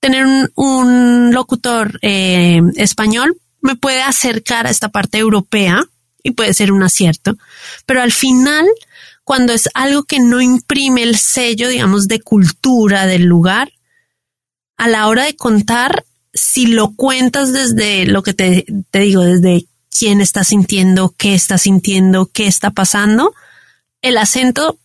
[0.00, 5.82] tener un, un locutor eh, español me puede acercar a esta parte europea
[6.22, 7.36] y puede ser un acierto,
[7.84, 8.66] pero al final,
[9.24, 13.72] cuando es algo que no imprime el sello, digamos, de cultura del lugar,
[14.76, 19.66] a la hora de contar, si lo cuentas desde lo que te, te digo, desde
[19.90, 23.34] quién está sintiendo, qué está sintiendo, qué está pasando,
[24.08, 24.78] el acento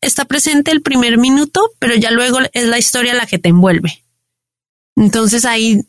[0.00, 4.04] está presente el primer minuto, pero ya luego es la historia la que te envuelve.
[4.96, 5.80] Entonces ahí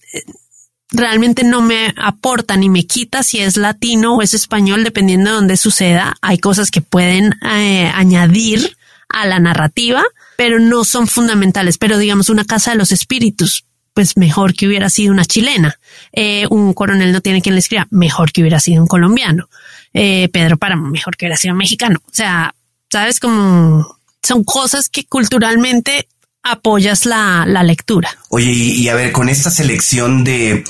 [0.92, 5.36] realmente no me aporta ni me quita si es latino o es español, dependiendo de
[5.36, 6.16] dónde suceda.
[6.22, 8.78] Hay cosas que pueden eh, añadir
[9.10, 10.04] a la narrativa,
[10.38, 11.78] pero no son fundamentales.
[11.78, 15.78] Pero digamos, una casa de los espíritus, pues mejor que hubiera sido una chilena.
[16.12, 19.50] Eh, un coronel no tiene quien le escriba, mejor que hubiera sido un colombiano.
[19.94, 22.00] Eh, Pedro Páramo, mejor que hubiera sido mexicano.
[22.06, 22.55] O sea,
[22.96, 26.08] sabes como son cosas que culturalmente
[26.44, 28.10] apoyas la, lectura.
[28.30, 30.64] Oye, y, a ver, con esta selección de,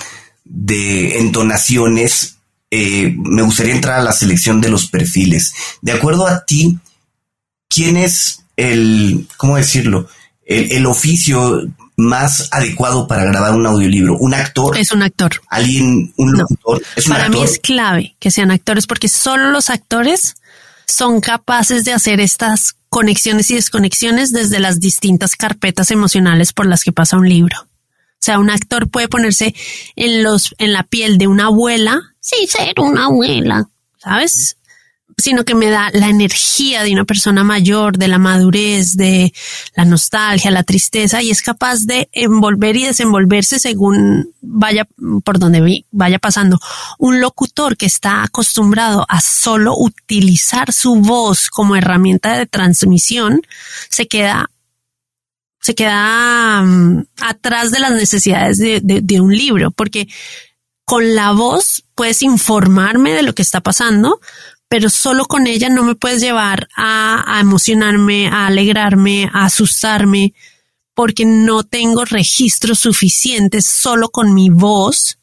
[0.43, 2.37] de entonaciones,
[2.71, 5.53] eh, me gustaría entrar a la selección de los perfiles.
[5.81, 6.79] De acuerdo a ti,
[7.69, 10.07] ¿quién es el, cómo decirlo,
[10.47, 11.61] el, oficio
[11.95, 14.17] más adecuado para grabar un audiolibro?
[14.17, 14.75] ¿Un actor?
[14.79, 15.41] Es un actor.
[15.47, 16.81] ¿Alguien, un locutor?
[16.95, 20.37] ¿Es para mí es clave que sean actores porque solo los actores
[20.87, 26.83] son capaces de hacer estas conexiones y desconexiones desde las distintas carpetas emocionales por las
[26.83, 27.57] que pasa un libro.
[27.61, 29.53] O sea, un actor puede ponerse
[29.95, 34.57] en los, en la piel de una abuela, sí, ser una abuela, ¿sabes?
[35.17, 39.33] Sino que me da la energía de una persona mayor, de la madurez, de
[39.75, 44.87] la nostalgia, la tristeza y es capaz de envolver y desenvolverse según vaya
[45.23, 46.59] por donde vaya pasando.
[46.99, 53.41] Un locutor que está acostumbrado a solo utilizar su voz como herramienta de transmisión
[53.89, 54.49] se queda
[55.61, 60.07] se queda mm, atrás de las necesidades de, de un libro, porque
[60.85, 64.19] con la voz puedes informarme de lo que está pasando,
[64.67, 70.33] pero solo con ella no me puedes llevar a, emocionarme, a alegrarme, a asustarme,
[70.93, 75.19] porque no tengo registros suficientes solo con mi voz.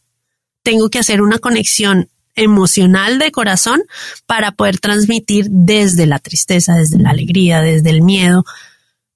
[0.62, 3.83] Tengo que hacer una conexión emocional de corazón
[4.26, 8.44] para poder transmitir desde la tristeza, desde la alegría, desde el miedo.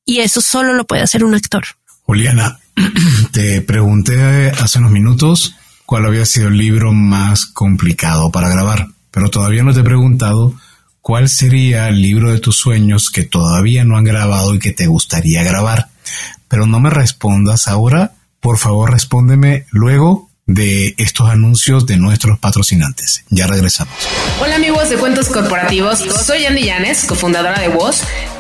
[0.05, 1.65] Y eso solo lo puede hacer un actor.
[2.03, 2.59] Juliana,
[3.33, 9.31] te pregunté hace unos minutos cuál había sido el libro más complicado para grabar pero
[9.31, 10.53] todavía no te he preguntado
[11.01, 14.89] cuál sería el libro de tus sueños que todavía no han grabado y que te
[14.89, 15.89] gustaría grabar.
[16.49, 23.25] Pero no me respondas ahora, por favor respóndeme luego de estos anuncios de nuestros patrocinantes.
[23.31, 23.95] Ya regresamos.
[24.39, 28.03] Hola amigos de Cuentos Corporativos, soy Andy Llanes, cofundadora de Voz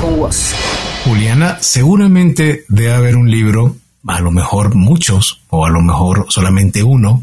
[0.00, 0.54] con vos.
[1.04, 3.76] Juliana, seguramente debe haber un libro,
[4.06, 7.22] a lo mejor muchos, o a lo mejor solamente uno,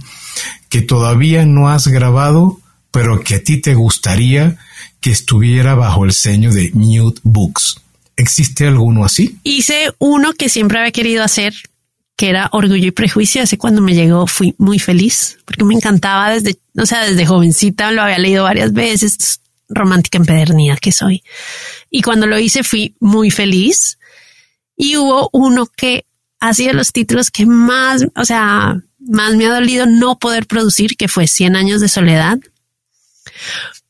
[0.70, 2.60] que todavía no has grabado,
[2.92, 4.58] pero que a ti te gustaría
[5.02, 7.82] que estuviera bajo el sello de Mute Books.
[8.16, 9.38] ¿Existe alguno así?
[9.44, 11.54] Hice uno que siempre había querido hacer,
[12.16, 13.44] que era Orgullo y Prejuicio.
[13.44, 17.92] Así cuando me llegó fui muy feliz porque me encantaba desde, o sea, desde jovencita
[17.92, 21.24] lo había leído varias veces romántica empedernida que soy.
[21.90, 24.00] Y cuando lo hice fui muy feliz.
[24.78, 26.06] Y hubo uno que
[26.40, 30.98] ha sido los títulos que más, o sea, más me ha dolido no poder producir,
[30.98, 32.38] que fue 100 años de soledad.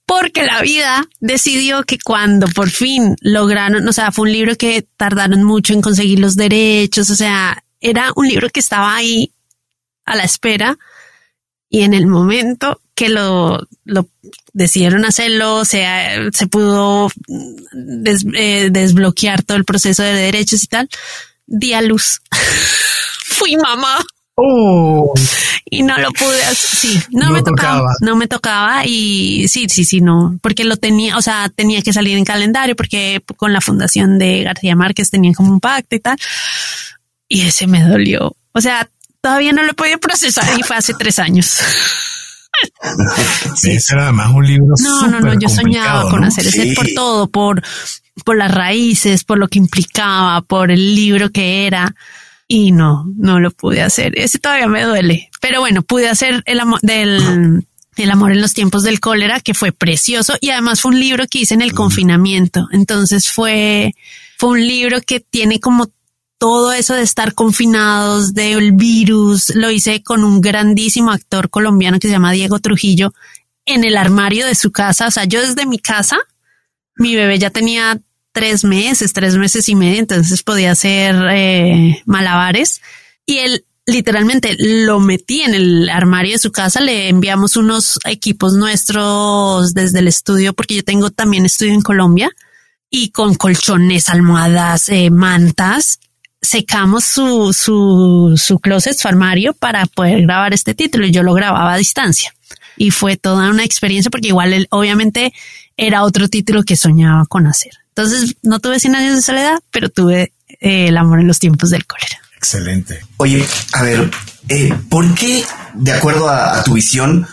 [0.05, 4.88] Porque la vida decidió que cuando por fin lograron, o sea, fue un libro que
[4.97, 9.31] tardaron mucho en conseguir los derechos, o sea, era un libro que estaba ahí
[10.05, 10.77] a la espera
[11.69, 14.07] y en el momento que lo, lo
[14.56, 15.86] decidieron hacerlo, se,
[16.32, 17.10] se pudo
[18.36, 20.89] eh, desbloquear todo el proceso de derechos y tal,
[21.46, 22.22] di a luz.
[23.26, 23.98] Fui mamá.
[24.36, 25.13] Oh.
[25.70, 26.56] Y no lo pude hacer.
[26.56, 28.86] Sí, no, me tocaba, No me tocaba.
[28.86, 30.38] Y sí, sí, sí, no.
[30.41, 34.44] Porque lo tenía, o sea, tenía que salir en calendario porque con la fundación de
[34.44, 36.18] García Márquez tenían como un pacto y tal.
[37.28, 38.36] Y ese me dolió.
[38.54, 38.89] O sea,
[39.22, 41.60] todavía no lo podido procesar y fue hace tres años.
[43.56, 43.72] Sí.
[43.72, 44.74] Ese era además un libro.
[44.82, 47.62] No, no, no, yo soñaba con hacer ese por todo, por,
[48.24, 51.96] por las raíces, por lo que implicaba, por el libro que era.
[52.48, 54.18] Y no, no lo pude hacer.
[54.18, 55.30] Ese todavía me duele.
[55.41, 57.65] Pero bueno, pude hacer el amor del,
[57.96, 60.36] el amor en los tiempos del cólera, que fue precioso.
[60.41, 62.68] Y además fue un libro que hice en el confinamiento.
[62.72, 63.96] Entonces fue,
[64.38, 65.88] fue un libro que tiene como
[66.38, 72.08] todo eso de estar confinados, del virus, lo hice con un grandísimo actor colombiano que
[72.08, 73.13] se llama Diego Trujillo
[73.65, 75.08] en el armario de su casa.
[75.08, 76.17] O sea, yo desde mi casa,
[76.95, 78.00] mi bebé ya tenía
[78.32, 82.82] tres meses, tres meses y medio, entonces podía hacer eh, malabares
[83.26, 88.54] y él literalmente lo metí en el armario de su casa, le enviamos unos equipos
[88.54, 92.30] nuestros desde el estudio, porque yo tengo también estudio en Colombia
[92.89, 96.00] y con colchones, almohadas, eh, mantas
[96.41, 101.34] secamos su, su, su closet, su armario para poder grabar este título y yo lo
[101.34, 102.34] grababa a distancia.
[102.78, 105.34] Y fue toda una experiencia porque igual él, obviamente
[105.78, 107.72] era otro título que soñaba con hacer.
[107.89, 111.70] Entonces no tuve 100 años de soledad, pero tuve eh, el amor en los tiempos
[111.70, 112.20] del cólera.
[112.38, 112.99] Excelente.
[113.18, 114.12] Oye, a ver,
[114.49, 115.43] eh, ¿por qué,
[115.74, 117.28] de acuerdo a, a tu visión,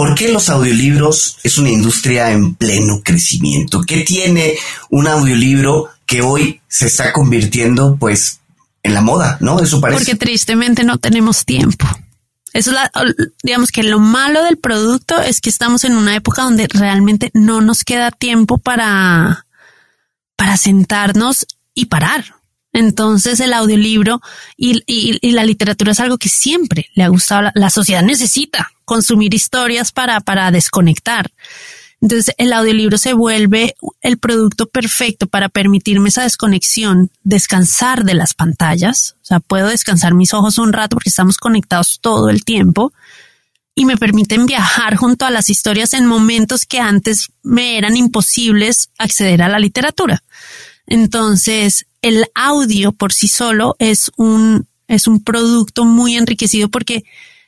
[0.00, 3.82] ¿Por qué los audiolibros es una industria en pleno crecimiento?
[3.82, 4.54] ¿Qué tiene
[4.88, 8.39] un audiolibro que hoy se está convirtiendo pues
[8.82, 9.60] en la moda, ¿no?
[9.60, 9.98] Eso parece.
[9.98, 11.86] Porque tristemente no tenemos tiempo.
[12.52, 12.90] Eso es la,
[13.42, 17.60] digamos que lo malo del producto es que estamos en una época donde realmente no
[17.60, 19.46] nos queda tiempo para,
[20.36, 22.24] para sentarnos y parar.
[22.72, 24.20] Entonces el audiolibro
[24.56, 27.50] y, y, la literatura es algo que siempre le ha gustado.
[27.54, 31.30] La, sociedad necesita consumir historias para, para desconectar.
[32.00, 38.34] Entonces el audiolibro se vuelve el producto perfecto para permitirme esa desconexión, descansar de las
[38.34, 39.16] pantallas.
[39.22, 42.92] O sea, puedo descansar mis ojos un rato porque estamos conectados todo el tiempo
[43.74, 48.90] y me permiten viajar junto a las historias en momentos que antes me eran imposibles
[48.98, 50.22] acceder a la literatura.
[50.86, 57.04] Entonces, el audio por sí solo es un, es un producto muy enriquecido porque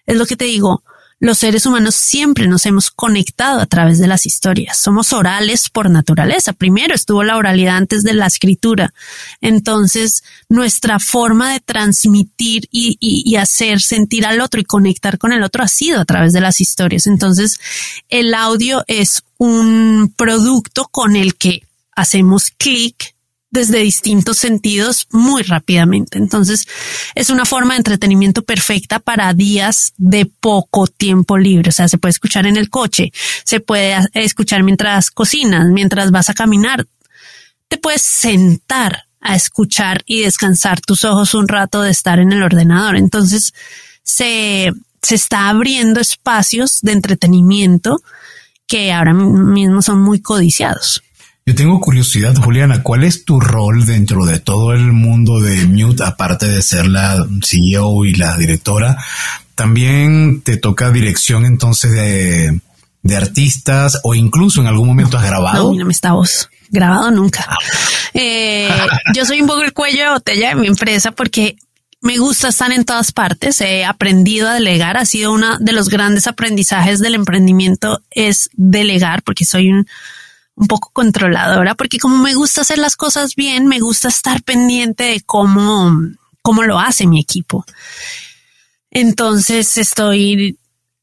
[0.07, 0.83] es lo que te digo,
[1.23, 4.77] los seres humanos siempre nos hemos conectado a través de las historias.
[4.77, 6.53] Somos orales por naturaleza.
[6.53, 8.93] Primero estuvo la oralidad antes de la escritura.
[9.41, 15.63] Entonces, nuestra forma de transmitir y, hacer sentir al otro y conectar con el otro
[15.63, 17.07] ha sido a través de las historias.
[17.07, 17.61] Entonces,
[18.09, 21.63] el audio es un producto con el que
[21.95, 23.15] hacemos clic
[23.53, 26.19] desde distintos sentidos muy rápidamente.
[26.19, 26.67] Entonces
[27.15, 31.69] es una forma de entretenimiento perfecta para días de poco tiempo libre.
[31.69, 33.13] O sea, se puede escuchar en el coche,
[33.45, 36.87] se puede escuchar mientras cocinas, mientras vas a caminar.
[37.69, 42.43] Te puedes sentar a escuchar y descansar tus ojos un rato de estar en el
[42.43, 42.97] ordenador.
[42.97, 43.53] Entonces
[44.03, 44.73] se,
[45.03, 48.01] se está abriendo espacios de entretenimiento
[48.67, 51.03] que ahora mismo son muy codiciados.
[51.53, 56.03] Yo tengo curiosidad, Juliana, ¿cuál es tu rol dentro de todo el mundo de Mute,
[56.03, 58.97] aparte de ser la CEO y la directora?
[59.55, 62.59] También te toca dirección entonces de,
[63.03, 65.75] de artistas o incluso en algún momento has grabado.
[65.75, 66.49] No, está voz.
[66.71, 67.45] Grabado nunca.
[67.47, 67.57] Ah.
[68.15, 68.71] Eh,
[69.15, 71.59] yo soy un poco el cuello de botella de mi empresa porque
[72.01, 73.61] me gusta estar en todas partes.
[73.61, 74.97] He aprendido a delegar.
[74.97, 79.87] Ha sido uno de los grandes aprendizajes del emprendimiento es delegar porque soy un,
[80.55, 85.05] un poco controladora, porque como me gusta hacer las cosas bien, me gusta estar pendiente
[85.05, 85.93] de cómo,
[86.43, 87.65] cómo lo hace mi equipo.
[88.91, 90.59] Entonces estoy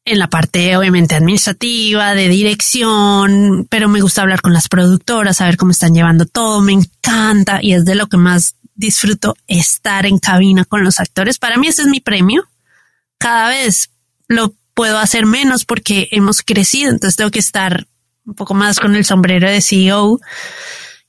[0.06, 5.58] en la parte obviamente administrativa, de dirección, pero me gusta hablar con las productoras, saber
[5.58, 10.20] cómo están llevando todo, me encanta y es de lo que más disfruto estar en
[10.20, 11.38] cabina con los actores.
[11.38, 12.44] Para mí ese es mi premio.
[13.18, 13.92] Cada vez
[14.28, 17.88] lo puedo hacer menos porque hemos crecido, entonces tengo que estar
[18.30, 20.20] un poco más con el sombrero de CEO,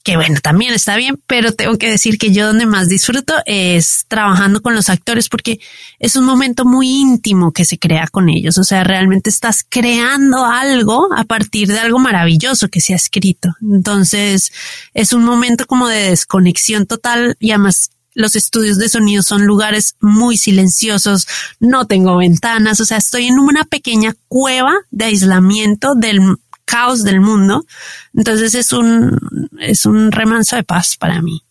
[0.02, 4.06] que bueno, también está bien, pero tengo que decir que yo donde más disfruto es
[4.08, 5.60] trabajando con los actores porque
[5.98, 8.56] es un momento muy íntimo que se crea con ellos.
[8.56, 13.50] O sea, realmente estás creando algo a partir de algo maravilloso que se ha escrito.
[13.60, 14.52] Entonces
[14.94, 19.96] es un momento como de desconexión total y además los estudios de sonido son lugares
[20.00, 21.26] muy silenciosos,
[21.60, 26.20] no tengo ventanas, o sea, estoy en una pequeña cueva de aislamiento del
[26.70, 27.66] caos del mundo.
[28.14, 29.18] Entonces es un,
[29.58, 31.42] es un remanso de paz para mí.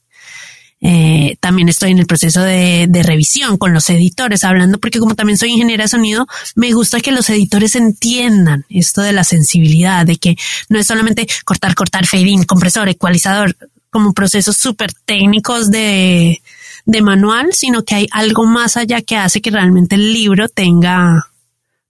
[0.82, 5.14] Eh, también estoy en el proceso de, de, revisión con los editores, hablando, porque como
[5.14, 10.06] también soy ingeniera de sonido, me gusta que los editores entiendan esto de la sensibilidad,
[10.06, 10.38] de que
[10.70, 13.58] no es solamente cortar, cortar, fade in, compresor, ecualizador,
[13.90, 16.42] como procesos súper técnicos de,
[16.86, 21.28] de manual, sino que hay algo más allá que hace que realmente el libro tenga,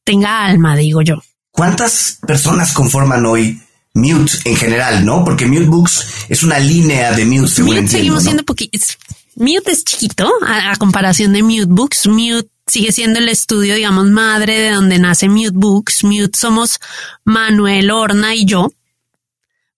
[0.03, 1.21] tenga alma, digo yo.
[1.51, 3.61] ¿Cuántas personas conforman hoy
[3.93, 5.23] Mute en general, no?
[5.23, 8.97] Porque Mute Books es una línea de Mute, según Mute seguimos siendo poquitos.
[9.35, 12.07] Mute es chiquito a, comparación de Mute Books.
[12.07, 16.03] Mute sigue siendo el estudio, digamos, madre de donde nace Mute Books.
[16.03, 16.79] Mute somos
[17.23, 18.71] Manuel Horna y yo.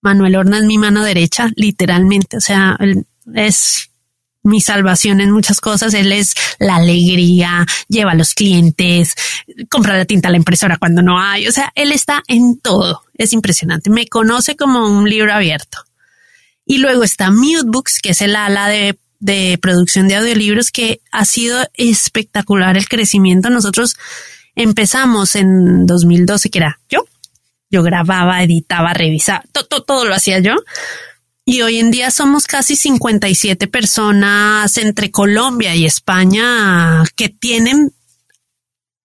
[0.01, 2.38] Manuel Horna es mi mano derecha, literalmente.
[2.38, 2.78] O sea,
[3.34, 3.91] es
[4.44, 5.94] mi salvación en muchas cosas.
[5.94, 9.16] Él es la alegría, lleva a los clientes,
[9.70, 11.48] compra la tinta a la impresora cuando no hay.
[11.48, 13.04] O sea, él está en todo.
[13.18, 13.89] Es impresionante.
[13.89, 15.80] Me conoce como un libro abierto.
[16.66, 21.02] Y luego está Mute Books, que es el ala de, de producción de audiolibros, que
[21.12, 23.50] ha sido espectacular el crecimiento.
[23.50, 23.96] Nosotros
[24.56, 27.06] empezamos en 2012, que era yo.
[27.70, 30.56] Yo grababa, editaba, revisaba, todo, todo lo hacía yo
[31.52, 37.91] y hoy en día somos casi 57 personas entre Colombia y España que tienen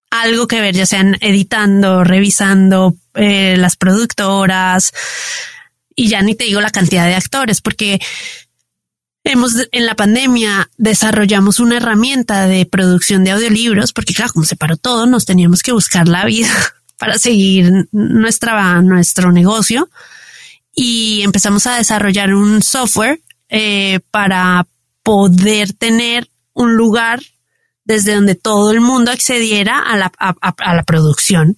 [0.09, 4.93] algo que ver, ya sean editando, revisando eh, las productoras
[5.93, 7.99] y ya ni te digo la cantidad de actores, porque
[9.25, 14.55] hemos en la pandemia desarrollamos una herramienta de producción de audiolibros, porque claro, como se
[14.55, 16.47] paró todo, nos teníamos que buscar la vida
[16.97, 19.89] para seguir nuestra, nuestro negocio
[20.79, 23.19] y empezamos a desarrollar un software
[23.49, 24.67] eh, para
[25.01, 27.19] poder tener un lugar
[27.83, 31.57] desde donde todo el mundo accediera a la, a, la producción.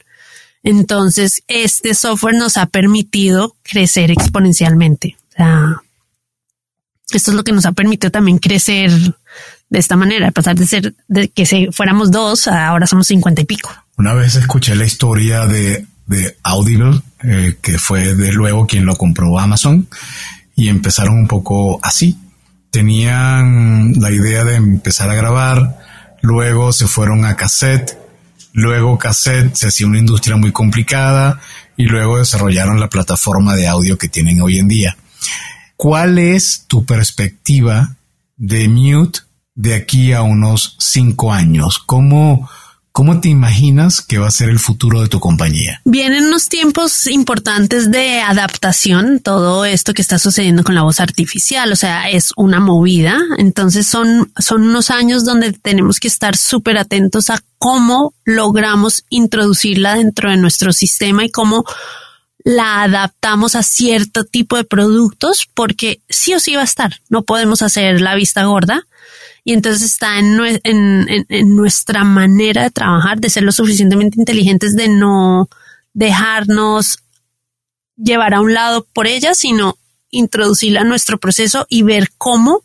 [0.63, 5.17] Entonces, este software nos ha permitido crecer exponencialmente.
[5.31, 5.81] O sea,
[7.11, 8.89] esto es lo que nos ha permitido también crecer
[9.69, 13.41] de esta manera, pasar de ser de que se fuéramos dos, a ahora somos cincuenta
[13.41, 13.69] y pico.
[13.97, 18.95] Una vez escuché la historia de, de Audible, eh, que fue de luego quien lo
[18.95, 19.87] compró Amazon,
[20.55, 22.17] y empezaron un poco así.
[22.71, 25.79] Tenían la idea de empezar a grabar,
[26.21, 27.97] luego se fueron a cassette,
[28.53, 31.39] luego cassette se hacía una industria muy complicada
[31.77, 34.97] y luego desarrollaron la plataforma de audio que tienen hoy en día.
[35.75, 37.95] ¿Cuál es tu perspectiva
[38.35, 39.19] de Mute
[39.53, 41.79] de aquí a unos cinco años?
[41.79, 42.49] ¿Cómo,
[42.91, 45.79] ¿Cómo te imaginas que va a ser el futuro de tu compañía?
[45.85, 51.71] Vienen unos tiempos importantes de adaptación, todo esto que está sucediendo con la voz artificial,
[51.71, 53.19] o sea, es una movida.
[53.37, 59.95] Entonces son, son unos años donde tenemos que estar súper atentos a cómo logramos introducirla
[59.95, 61.65] dentro de nuestro sistema y cómo
[62.43, 66.95] la adaptamos a cierto tipo de productos, porque sí o sí va a estar.
[67.09, 68.87] No podemos hacer la vista gorda
[69.43, 74.89] y entonces está en, en, nuestra manera de trabajar, de ser lo suficientemente inteligentes, de
[74.89, 75.49] no
[75.93, 76.99] dejarnos
[77.95, 79.77] llevar a un lado por ella, sino
[80.11, 82.63] introducirla a nuestro proceso y ver cómo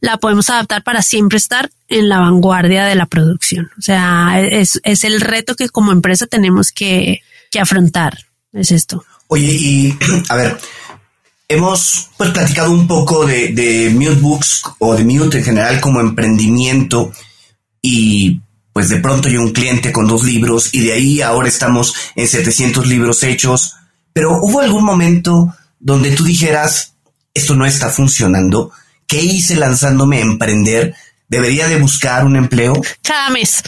[0.00, 3.70] la podemos adaptar para siempre estar en la vanguardia de la producción.
[3.78, 8.18] O sea, es, es el reto que como empresa tenemos que, que afrontar.
[8.52, 9.04] Es esto.
[9.28, 9.98] Oye, y
[10.28, 10.58] a ver,
[11.52, 16.00] hemos pues platicado un poco de, de Mute Books o de Mute en general como
[16.00, 17.12] emprendimiento
[17.80, 18.40] y
[18.72, 22.26] pues de pronto hay un cliente con dos libros y de ahí ahora estamos en
[22.26, 23.74] 700 libros hechos,
[24.12, 26.94] pero hubo algún momento donde tú dijeras,
[27.34, 28.72] esto no está funcionando,
[29.06, 30.94] ¿qué hice lanzándome a emprender?
[31.28, 32.74] ¿Debería de buscar un empleo?
[33.02, 33.62] Cada mes.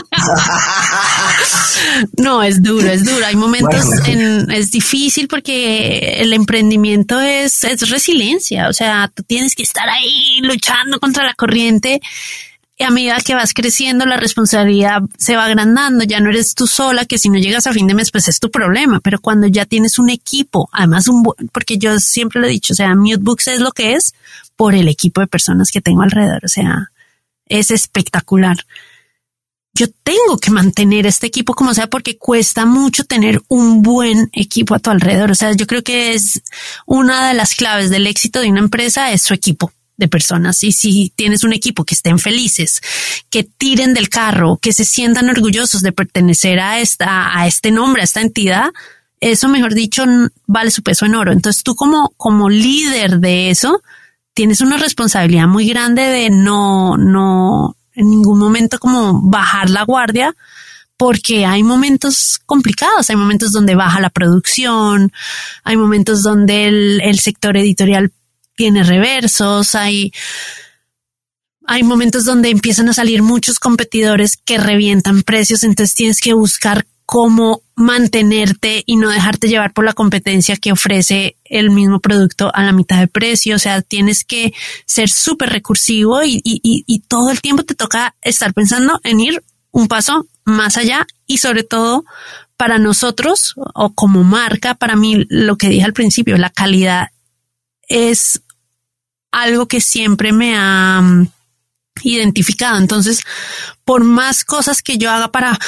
[2.18, 3.26] no, es duro, es duro.
[3.26, 8.68] Hay momentos en, es difícil porque el emprendimiento es, es resiliencia.
[8.68, 12.00] O sea, tú tienes que estar ahí luchando contra la corriente.
[12.78, 16.04] Y a medida que vas creciendo, la responsabilidad se va agrandando.
[16.04, 18.40] Ya no eres tú sola, que si no llegas a fin de mes, pues es
[18.40, 19.00] tu problema.
[19.00, 21.22] Pero cuando ya tienes un equipo, además, un,
[21.52, 24.14] porque yo siempre lo he dicho, o sea, Mute Books es lo que es
[24.56, 26.44] por el equipo de personas que tengo alrededor.
[26.44, 26.90] O sea,
[27.46, 28.56] es espectacular
[29.74, 34.74] yo tengo que mantener este equipo como sea porque cuesta mucho tener un buen equipo
[34.74, 35.30] a tu alrededor.
[35.30, 36.42] O sea, yo creo que es
[36.86, 40.62] una de las claves del éxito de una empresa es su equipo de personas.
[40.62, 42.80] Y si tienes un equipo que estén felices,
[43.30, 48.02] que tiren del carro, que se sientan orgullosos de pertenecer a esta, a este nombre,
[48.02, 48.70] a esta entidad,
[49.20, 50.04] eso, mejor dicho,
[50.46, 51.32] vale su peso en oro.
[51.32, 53.80] Entonces tú como, como líder de eso,
[54.34, 60.34] tienes una responsabilidad muy grande de no, no, en ningún momento como bajar la guardia
[60.96, 65.12] porque hay momentos complicados, hay momentos donde baja la producción,
[65.64, 68.12] hay momentos donde el, sector editorial
[68.54, 70.12] tiene reversos, hay,
[71.66, 76.86] hay momentos donde empiezan a salir muchos competidores que revientan precios, entonces tienes que buscar
[77.04, 82.62] cómo mantenerte y no dejarte llevar por la competencia que ofrece el mismo producto a
[82.62, 83.56] la mitad de precio.
[83.56, 84.52] O sea, tienes que
[84.86, 89.88] ser súper recursivo y, y, todo el tiempo te toca estar pensando en ir un
[89.88, 92.04] paso más allá y sobre todo
[92.56, 97.08] para nosotros o como marca, para mí lo que dije al principio, la calidad
[97.88, 98.42] es
[99.30, 101.02] algo que siempre me ha
[102.02, 102.78] identificado.
[102.78, 103.22] Entonces,
[103.84, 105.58] por más cosas que yo haga para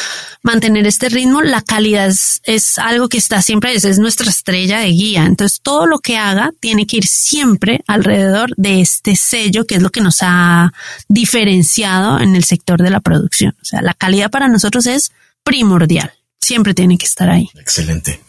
[0.42, 2.08] mantener este ritmo, la calidad
[2.44, 5.26] es, algo que está siempre, es, es nuestra estrella de guía.
[5.26, 9.82] Entonces, todo lo que haga tiene que ir siempre alrededor de este sello, que es
[9.82, 10.72] lo que nos ha
[11.08, 13.54] diferenciado en el sector de la producción.
[13.60, 15.12] O sea, la calidad para nosotros es
[15.42, 16.12] primordial.
[16.40, 17.48] Siempre tiene que estar ahí.
[17.54, 18.20] Excelente.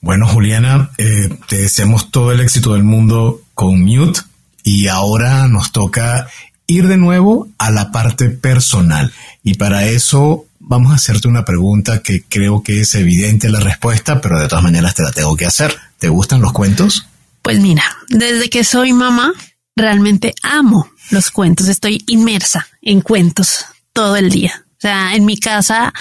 [0.00, 4.20] Bueno, Juliana, eh, te deseamos todo el éxito del mundo con Mute
[4.62, 6.28] y ahora nos toca
[6.70, 9.12] ir de nuevo a la parte personal.
[9.42, 14.20] Y para eso vamos a hacerte una pregunta que creo que es evidente la respuesta,
[14.20, 15.76] pero de todas maneras te la tengo que hacer.
[15.98, 17.06] ¿Te gustan los cuentos?
[17.42, 19.32] Pues mira, desde que soy mamá,
[19.74, 21.68] realmente amo los cuentos.
[21.68, 24.64] Estoy inmersa en cuentos todo el día.
[24.72, 25.92] O sea, en mi casa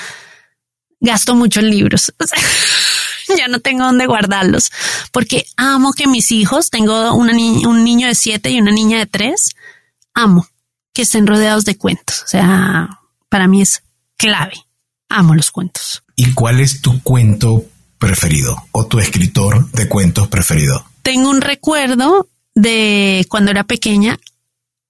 [1.00, 2.14] gasto mucho en libros.
[3.38, 4.72] ya no tengo dónde guardarlos
[5.12, 9.56] porque amo que mis hijos, tengo un niño de siete y una niña de tres,
[10.14, 10.48] amo
[11.00, 12.24] que estén rodeados de cuentos.
[12.26, 13.84] O sea, para mí es
[14.18, 14.56] clave.
[15.08, 16.04] Amo los cuentos.
[16.18, 17.64] ¿Y cuál es tu cuento
[17.98, 20.84] preferido o tu escritor de cuentos preferido?
[21.02, 24.20] Tengo un recuerdo de cuando era pequeña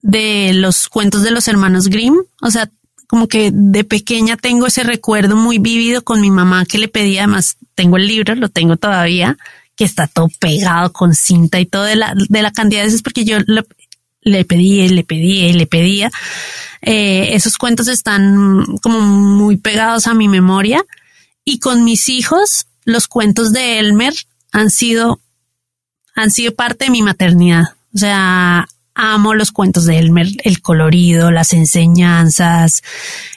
[0.02, 2.16] de los cuentos de los hermanos Grimm.
[2.42, 2.72] O sea,
[3.06, 7.26] como que de pequeña tengo ese recuerdo muy vívido con mi mamá que le pedía,
[7.26, 9.38] además tengo el libro, lo tengo todavía,
[9.76, 13.04] que está todo pegado con cinta y todo de la, de la cantidad de veces
[13.04, 13.38] porque yo
[14.22, 16.12] le pedía y le pedía y le pedía.
[16.82, 20.86] Eh, esos cuentos están como muy pegados a mi memoria
[21.44, 24.14] y con mis hijos los cuentos de Elmer
[24.52, 25.20] han sido
[26.16, 27.64] han sido parte de mi maternidad.
[27.94, 28.68] O sea,
[29.00, 32.84] amo los cuentos de Elmer, el colorido, las enseñanzas,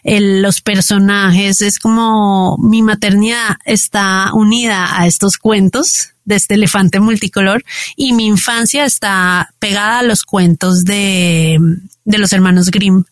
[0.05, 1.63] los personajes.
[1.63, 7.65] Es como mi maternidad está unida a estos cuentos de este elefante multicolor
[7.97, 11.59] y mi infancia está pegada a los cuentos de,
[12.05, 13.05] de los hermanos Grimm.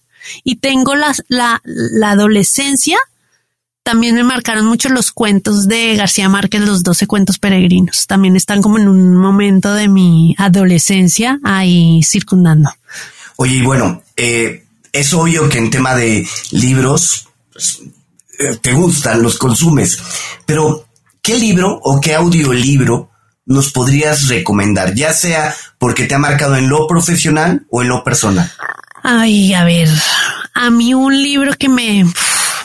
[0.45, 2.99] Y tengo la, la adolescencia
[3.83, 8.07] también me marcaron mucho los cuentos de García Márquez, los 12 cuentos peregrinos.
[8.07, 12.71] También están como en un momento de mi adolescencia ahí circundando.
[13.37, 17.81] Oye, y bueno, eh, es obvio que en tema de libros pues,
[18.39, 19.99] eh, te gustan, los consumes,
[20.45, 20.87] pero
[21.23, 23.11] ¿qué libro o qué audiolibro
[23.47, 24.95] nos podrías recomendar?
[24.95, 28.53] Ya sea porque te ha marcado en lo profesional o en lo personal.
[29.03, 29.89] Ay, a ver,
[30.55, 32.05] a mí un libro que me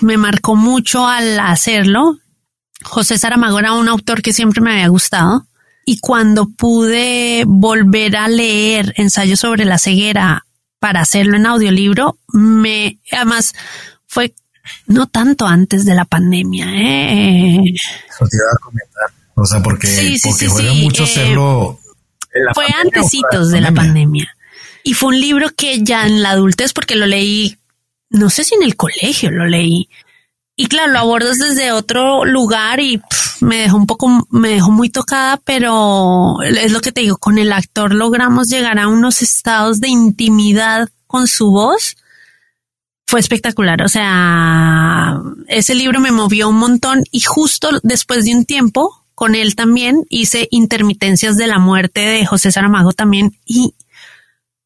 [0.02, 2.20] me marcó mucho al hacerlo.
[2.84, 5.48] José Saramago era un autor que siempre me había gustado
[5.86, 10.46] y cuando pude volver a leer ensayos sobre la ceguera
[10.80, 13.54] para hacerlo en audiolibro, me además
[14.08, 14.34] fue
[14.88, 16.68] no tanto antes de la pandemia.
[16.74, 17.60] ¿eh?
[19.36, 21.80] O sea, porque, porque juega mucho eh, hacerlo.
[22.54, 24.36] fue antecitos de la pandemia.
[24.84, 27.58] Y fue un libro que ya en la adultez, porque lo leí
[28.16, 29.90] no sé si en el colegio lo leí.
[30.56, 33.02] Y claro, lo abordas desde otro lugar y
[33.42, 37.38] me dejó un poco, me dejó muy tocada, pero es lo que te digo, con
[37.38, 41.98] el actor logramos llegar a unos estados de intimidad con su voz.
[43.06, 43.82] Fue espectacular.
[43.84, 49.36] O sea, ese libro me movió un montón y justo después de un tiempo con
[49.36, 53.74] él también hice intermitencias de la muerte de José Saramago también y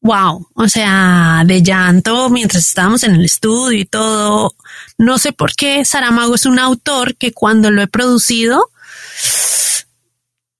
[0.00, 4.54] wow, o sea, de llanto mientras estábamos en el estudio y todo.
[4.98, 8.70] No sé por qué Saramago es un autor que cuando lo he producido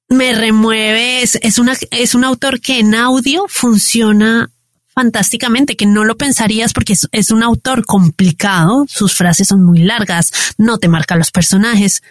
[0.08, 4.50] me remueve, es, una, es un autor que en audio funciona
[4.92, 9.78] fantásticamente, que no lo pensarías porque es, es un autor complicado, sus frases son muy
[9.78, 12.02] largas, no te marca los personajes,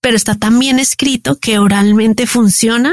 [0.00, 2.92] pero está tan bien escrito que oralmente funciona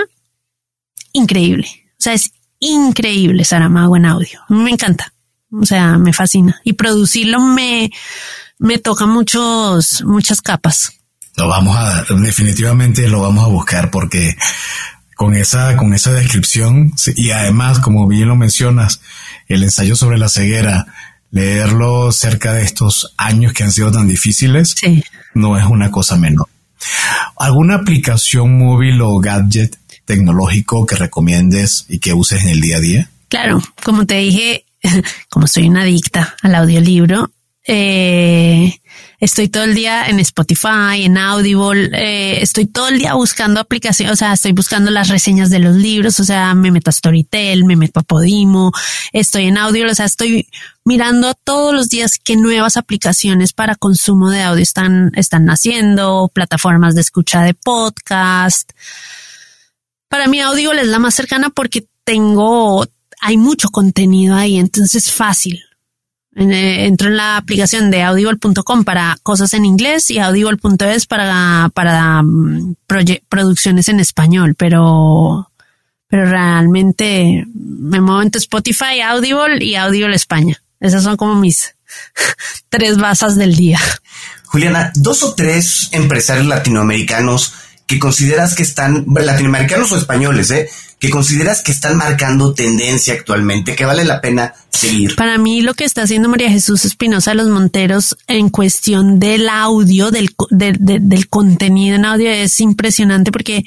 [1.13, 1.67] increíble.
[1.93, 2.31] O sea, es
[2.61, 4.39] increíble Saramago en audio.
[4.47, 5.13] Me encanta.
[5.51, 6.61] O sea, me fascina.
[6.63, 7.91] Y producirlo me,
[8.57, 10.93] me toca muchos, muchas capas.
[11.35, 14.37] Lo vamos a, definitivamente lo vamos a buscar porque
[15.15, 19.01] con esa, con esa descripción y además, como bien lo mencionas,
[19.47, 20.87] el ensayo sobre la ceguera,
[21.31, 24.75] leerlo cerca de estos años que han sido tan difíciles,
[25.33, 26.47] no es una cosa menor.
[27.37, 32.81] ¿Alguna aplicación móvil o gadget tecnológico que recomiendes y que uses en el día a
[32.81, 33.11] día?
[33.27, 34.65] Claro, como te dije,
[35.29, 37.31] como soy una adicta al audiolibro,
[37.67, 38.81] eh,
[39.19, 44.13] estoy todo el día en Spotify, en Audible, eh, estoy todo el día buscando aplicaciones,
[44.13, 47.63] o sea, estoy buscando las reseñas de los libros, o sea, me meto a Storytel,
[47.63, 48.71] me meto a Podimo,
[49.13, 50.49] estoy en Audible, o sea, estoy
[50.83, 56.95] mirando todos los días qué nuevas aplicaciones para consumo de audio están, están naciendo, plataformas
[56.95, 58.71] de escucha de podcast.
[60.11, 62.85] Para mí Audible es la más cercana porque tengo,
[63.21, 65.63] hay mucho contenido ahí, entonces es fácil.
[66.35, 72.23] Eh, entro en la aplicación de audible.com para cosas en inglés y audible.es para, para
[72.23, 72.75] mm,
[73.29, 75.49] producciones en español, pero,
[76.09, 80.61] pero realmente me muevo entre Spotify, Audible y Audible España.
[80.81, 81.77] Esas son como mis
[82.69, 83.79] tres basas del día.
[84.47, 87.53] Juliana, dos o tres empresarios latinoamericanos
[87.91, 90.69] que consideras que están, latinoamericanos o españoles, ¿eh?
[90.97, 95.17] que consideras que están marcando tendencia actualmente, que vale la pena seguir?
[95.17, 99.49] Para mí lo que está haciendo María Jesús Espinosa de los Monteros en cuestión del
[99.49, 103.65] audio, del, del contenido en audio es impresionante porque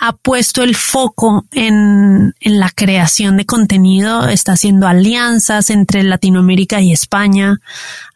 [0.00, 6.80] ha puesto el foco en, en, la creación de contenido, está haciendo alianzas entre Latinoamérica
[6.80, 7.60] y España,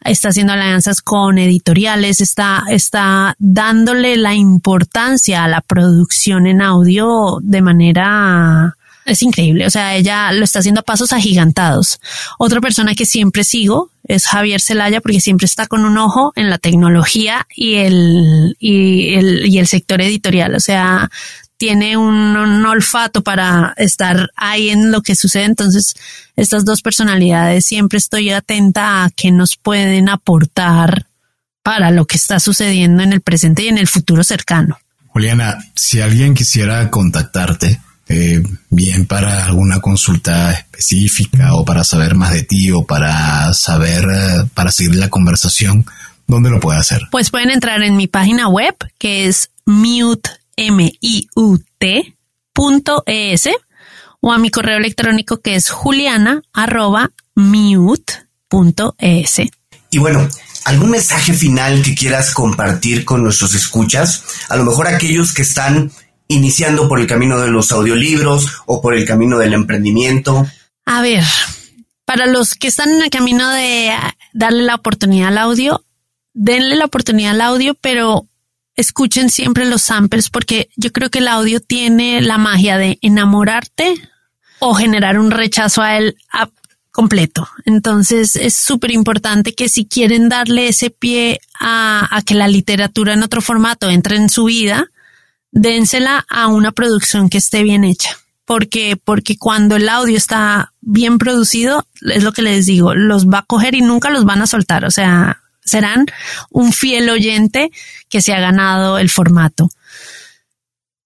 [0.03, 7.39] está haciendo alianzas con editoriales, está, está dándole la importancia a la producción en audio
[7.41, 8.75] de manera
[9.05, 9.65] es increíble.
[9.65, 11.99] O sea, ella lo está haciendo a pasos agigantados.
[12.37, 16.49] Otra persona que siempre sigo es Javier Celaya porque siempre está con un ojo en
[16.49, 20.55] la tecnología y el, y el, y el sector editorial.
[20.55, 21.09] O sea,
[21.63, 22.35] tiene un,
[22.65, 25.45] olfato para estar ahí en lo que sucede.
[25.45, 25.95] Entonces,
[26.35, 31.05] estas dos personalidades siempre estoy atenta a qué nos pueden aportar
[31.61, 34.77] para lo que está sucediendo en el presente y en el futuro cercano.
[35.07, 42.33] Juliana, si alguien quisiera contactarte, eh, bien para alguna consulta específica o para saber más
[42.33, 45.85] de ti o para saber, eh, para seguir la conversación,
[46.27, 47.03] ¿dónde lo puede hacer?
[47.09, 50.91] Pues pueden entrar en mi página web que es mute, m
[51.35, 52.15] u t
[52.53, 53.49] punto es
[54.21, 57.11] o a mi correo electrónico que es juliana arroba
[58.97, 59.41] es.
[59.89, 60.27] Y bueno,
[60.65, 64.23] ¿algún mensaje final que quieras compartir con nuestros escuchas?
[64.49, 65.91] A lo mejor aquellos que están
[66.27, 70.47] iniciando por el camino de los audiolibros o por el camino del emprendimiento.
[70.85, 71.23] A ver,
[72.05, 73.91] para los que están en el camino de
[74.33, 75.83] darle la oportunidad al audio,
[76.33, 78.27] denle la oportunidad al audio, pero
[78.75, 83.93] escuchen siempre los samples porque yo creo que el audio tiene la magia de enamorarte
[84.59, 86.15] o generar un rechazo a él
[86.91, 87.47] completo.
[87.65, 93.23] Entonces es súper importante que si quieren darle ese pie a, que la literatura en
[93.23, 94.87] otro formato entre en su vida,
[95.51, 98.17] dénsela a una producción que esté bien hecha.
[98.45, 103.39] Porque, porque cuando el audio está bien producido, es lo que les digo, los va
[103.39, 104.85] a coger y nunca los van a soltar.
[104.85, 106.05] O sea, serán
[106.49, 107.71] un fiel oyente
[108.09, 109.69] que se ha ganado el formato.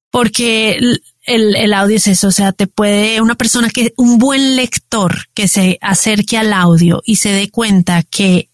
[0.09, 0.79] Porque
[1.25, 5.47] el, audio es eso, o sea, te puede, una persona que, un buen lector que
[5.47, 8.49] se acerque al audio y se dé cuenta que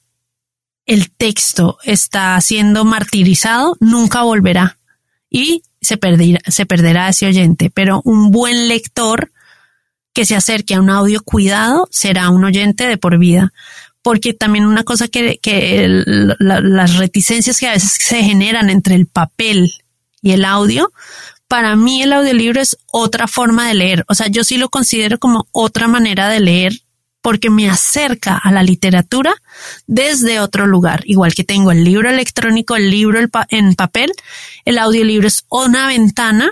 [0.86, 4.80] el texto está siendo martirizado, nunca volverá
[5.30, 9.32] y se perderá, se perderá ese oyente, pero un buen lector
[10.14, 13.52] que se acerque a un audio cuidado será un oyente de por vida.
[14.04, 15.88] Porque también una cosa que, que
[16.40, 19.74] las reticencias que a veces se generan entre el papel
[20.22, 20.92] y el audio,
[21.48, 24.06] para mí el audiolibro es otra forma de leer.
[24.08, 26.74] O sea, yo sí lo considero como otra manera de leer
[27.24, 29.34] porque me acerca a la literatura
[29.88, 31.04] desde otro lugar.
[31.06, 34.12] Igual que tengo el libro electrónico, el libro en papel,
[34.66, 36.52] el audiolibro es una ventana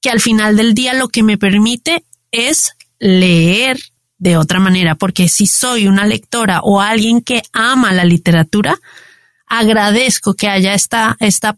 [0.00, 3.78] que al final del día lo que me permite es leer
[4.20, 8.78] de otra manera, porque si soy una lectora o alguien que ama la literatura,
[9.46, 11.56] agradezco que haya esta, esta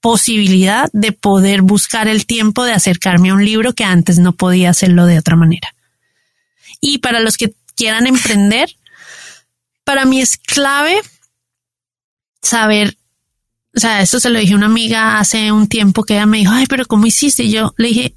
[0.00, 4.70] posibilidad de poder buscar el tiempo de acercarme a un libro que antes no podía
[4.70, 5.74] hacerlo de otra manera.
[6.80, 8.70] Y para los que quieran emprender,
[9.82, 11.00] para mí es clave
[12.42, 12.96] saber,
[13.76, 16.38] o sea, esto se lo dije a una amiga hace un tiempo que ella me
[16.38, 17.42] dijo, ay, pero ¿cómo hiciste?
[17.42, 18.14] Y yo le dije,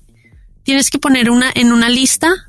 [0.62, 2.47] tienes que poner una en una lista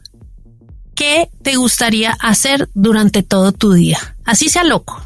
[0.98, 4.16] qué te gustaría hacer durante todo tu día.
[4.24, 5.00] Así sea loco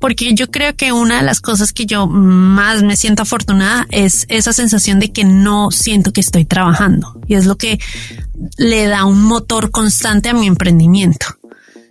[0.00, 4.26] porque yo creo que una de las cosas que yo más me siento afortunada es
[4.28, 7.78] esa sensación de que no siento que estoy trabajando y es lo que
[8.58, 11.26] le da un motor constante a mi emprendimiento.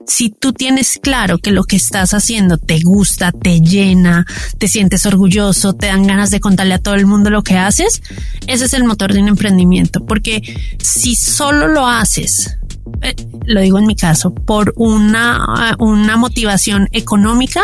[0.05, 4.27] Si tú tienes claro que lo que estás haciendo te gusta, te llena,
[4.59, 8.03] te sientes orgulloso, te dan ganas de contarle a todo el mundo lo que haces,
[8.45, 10.05] ese es el motor de un emprendimiento.
[10.05, 12.57] Porque si solo lo haces
[13.01, 13.15] eh,
[13.45, 17.61] lo digo en mi caso, por una, una motivación económica,